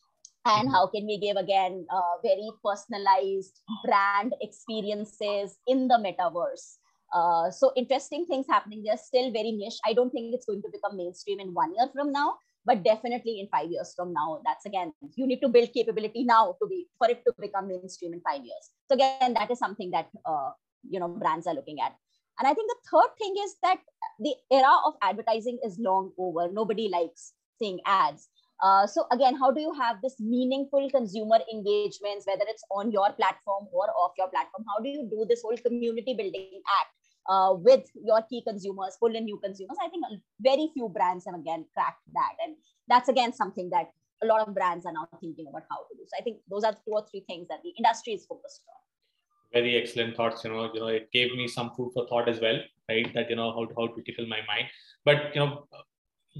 And 0.45 0.67
mm-hmm. 0.67 0.75
how 0.75 0.87
can 0.87 1.05
we 1.05 1.17
give 1.19 1.37
again 1.37 1.85
uh, 1.89 2.19
very 2.21 2.49
personalized 2.63 3.61
brand 3.85 4.33
experiences 4.41 5.57
in 5.67 5.87
the 5.87 5.95
metaverse? 5.95 6.77
Uh, 7.13 7.51
so 7.51 7.71
interesting 7.75 8.25
things 8.25 8.47
happening. 8.49 8.83
They're 8.83 8.97
still 8.97 9.31
very 9.31 9.51
niche. 9.51 9.79
I 9.85 9.93
don't 9.93 10.09
think 10.09 10.33
it's 10.33 10.45
going 10.45 10.61
to 10.63 10.69
become 10.71 10.97
mainstream 10.97 11.39
in 11.39 11.53
one 11.53 11.73
year 11.75 11.87
from 11.93 12.11
now 12.11 12.35
but 12.65 12.83
definitely 12.83 13.39
in 13.39 13.47
five 13.51 13.69
years 13.69 13.93
from 13.95 14.13
now 14.13 14.41
that's 14.45 14.65
again 14.65 14.93
you 15.15 15.27
need 15.27 15.41
to 15.41 15.49
build 15.49 15.71
capability 15.73 16.23
now 16.23 16.55
to 16.61 16.67
be 16.67 16.87
for 16.97 17.09
it 17.09 17.23
to 17.25 17.33
become 17.39 17.67
mainstream 17.67 18.13
in 18.13 18.21
five 18.21 18.43
years 18.43 18.71
so 18.87 18.95
again 18.95 19.33
that 19.33 19.51
is 19.51 19.59
something 19.59 19.91
that 19.91 20.07
uh, 20.25 20.51
you 20.89 20.99
know 20.99 21.07
brands 21.07 21.47
are 21.47 21.53
looking 21.53 21.77
at 21.83 21.95
and 22.39 22.47
i 22.47 22.53
think 22.53 22.69
the 22.71 22.89
third 22.91 23.11
thing 23.17 23.35
is 23.45 23.55
that 23.61 23.79
the 24.19 24.33
era 24.51 24.75
of 24.85 24.93
advertising 25.01 25.59
is 25.65 25.79
long 25.79 26.11
over 26.17 26.51
nobody 26.51 26.87
likes 26.89 27.33
seeing 27.59 27.79
ads 27.85 28.29
uh, 28.61 28.85
so 28.85 29.05
again 29.11 29.35
how 29.35 29.51
do 29.51 29.61
you 29.61 29.73
have 29.73 29.97
this 30.01 30.19
meaningful 30.19 30.89
consumer 30.91 31.39
engagements 31.51 32.25
whether 32.27 32.45
it's 32.47 32.63
on 32.71 32.91
your 32.91 33.11
platform 33.13 33.67
or 33.71 33.89
off 33.97 34.11
your 34.17 34.29
platform 34.29 34.65
how 34.67 34.81
do 34.83 34.89
you 34.89 35.07
do 35.09 35.25
this 35.29 35.41
whole 35.41 35.57
community 35.57 36.13
building 36.13 36.61
act 36.79 36.93
uh, 37.29 37.53
with 37.53 37.89
your 38.03 38.21
key 38.29 38.43
consumers, 38.45 38.97
pull 38.99 39.15
in 39.15 39.25
new 39.25 39.39
consumers. 39.41 39.77
I 39.81 39.89
think 39.89 40.03
very 40.41 40.69
few 40.73 40.89
brands 40.89 41.25
have 41.25 41.35
again 41.35 41.65
cracked 41.73 42.01
that. 42.13 42.33
And 42.45 42.55
that's 42.87 43.09
again 43.09 43.33
something 43.33 43.69
that 43.69 43.91
a 44.21 44.25
lot 44.25 44.47
of 44.47 44.53
brands 44.53 44.85
are 44.85 44.93
now 44.93 45.07
thinking 45.19 45.47
about 45.49 45.63
how 45.69 45.77
to 45.77 45.95
do. 45.95 46.03
So 46.05 46.17
I 46.19 46.23
think 46.23 46.37
those 46.49 46.63
are 46.63 46.73
two 46.73 46.93
or 46.93 47.05
three 47.09 47.23
things 47.27 47.47
that 47.49 47.59
the 47.63 47.71
industry 47.77 48.13
is 48.13 48.25
focused 48.25 48.63
on. 48.69 49.61
Very 49.61 49.77
excellent 49.77 50.15
thoughts. 50.15 50.43
You 50.43 50.51
know, 50.51 50.71
you 50.73 50.79
know, 50.79 50.87
it 50.87 51.11
gave 51.11 51.33
me 51.33 51.47
some 51.47 51.71
food 51.75 51.91
for 51.93 52.07
thought 52.07 52.27
as 52.27 52.39
well, 52.39 52.59
right? 52.89 53.13
That 53.13 53.29
you 53.29 53.35
know 53.35 53.51
how 53.51 53.67
how 53.77 53.87
to 53.93 54.01
tickle 54.01 54.25
my 54.25 54.39
mind. 54.47 54.67
But 55.05 55.35
you 55.35 55.41
know, 55.41 55.67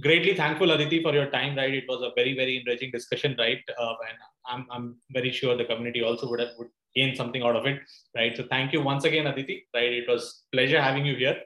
greatly 0.01 0.36
thankful 0.36 0.71
Aditi 0.71 1.01
for 1.01 1.13
your 1.13 1.29
time. 1.29 1.56
Right, 1.56 1.73
it 1.73 1.86
was 1.88 2.01
a 2.01 2.12
very 2.15 2.36
very 2.36 2.58
enriching 2.58 2.91
discussion, 2.91 3.36
right? 3.38 3.60
Uh, 3.79 3.93
and 4.10 4.17
I'm 4.47 4.67
I'm 4.71 4.95
very 5.12 5.32
sure 5.32 5.56
the 5.56 5.65
community 5.65 6.03
also 6.03 6.29
would 6.29 6.39
have 6.39 6.49
would 6.58 6.69
gain 6.95 7.15
something 7.15 7.43
out 7.43 7.56
of 7.56 7.65
it, 7.65 7.79
right? 8.15 8.36
So 8.36 8.45
thank 8.49 8.73
you 8.73 8.82
once 8.82 9.03
again, 9.03 9.27
Aditi. 9.27 9.67
Right, 9.73 9.93
it 9.93 10.08
was 10.08 10.43
pleasure 10.51 10.82
having 10.82 11.06
you 11.06 11.15
here. 11.15 11.38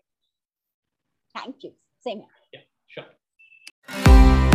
Thank 1.35 1.63
you. 1.63 1.73
Same 2.01 2.19
here. 2.19 2.27
Yeah, 2.53 2.61
sure. 2.87 4.46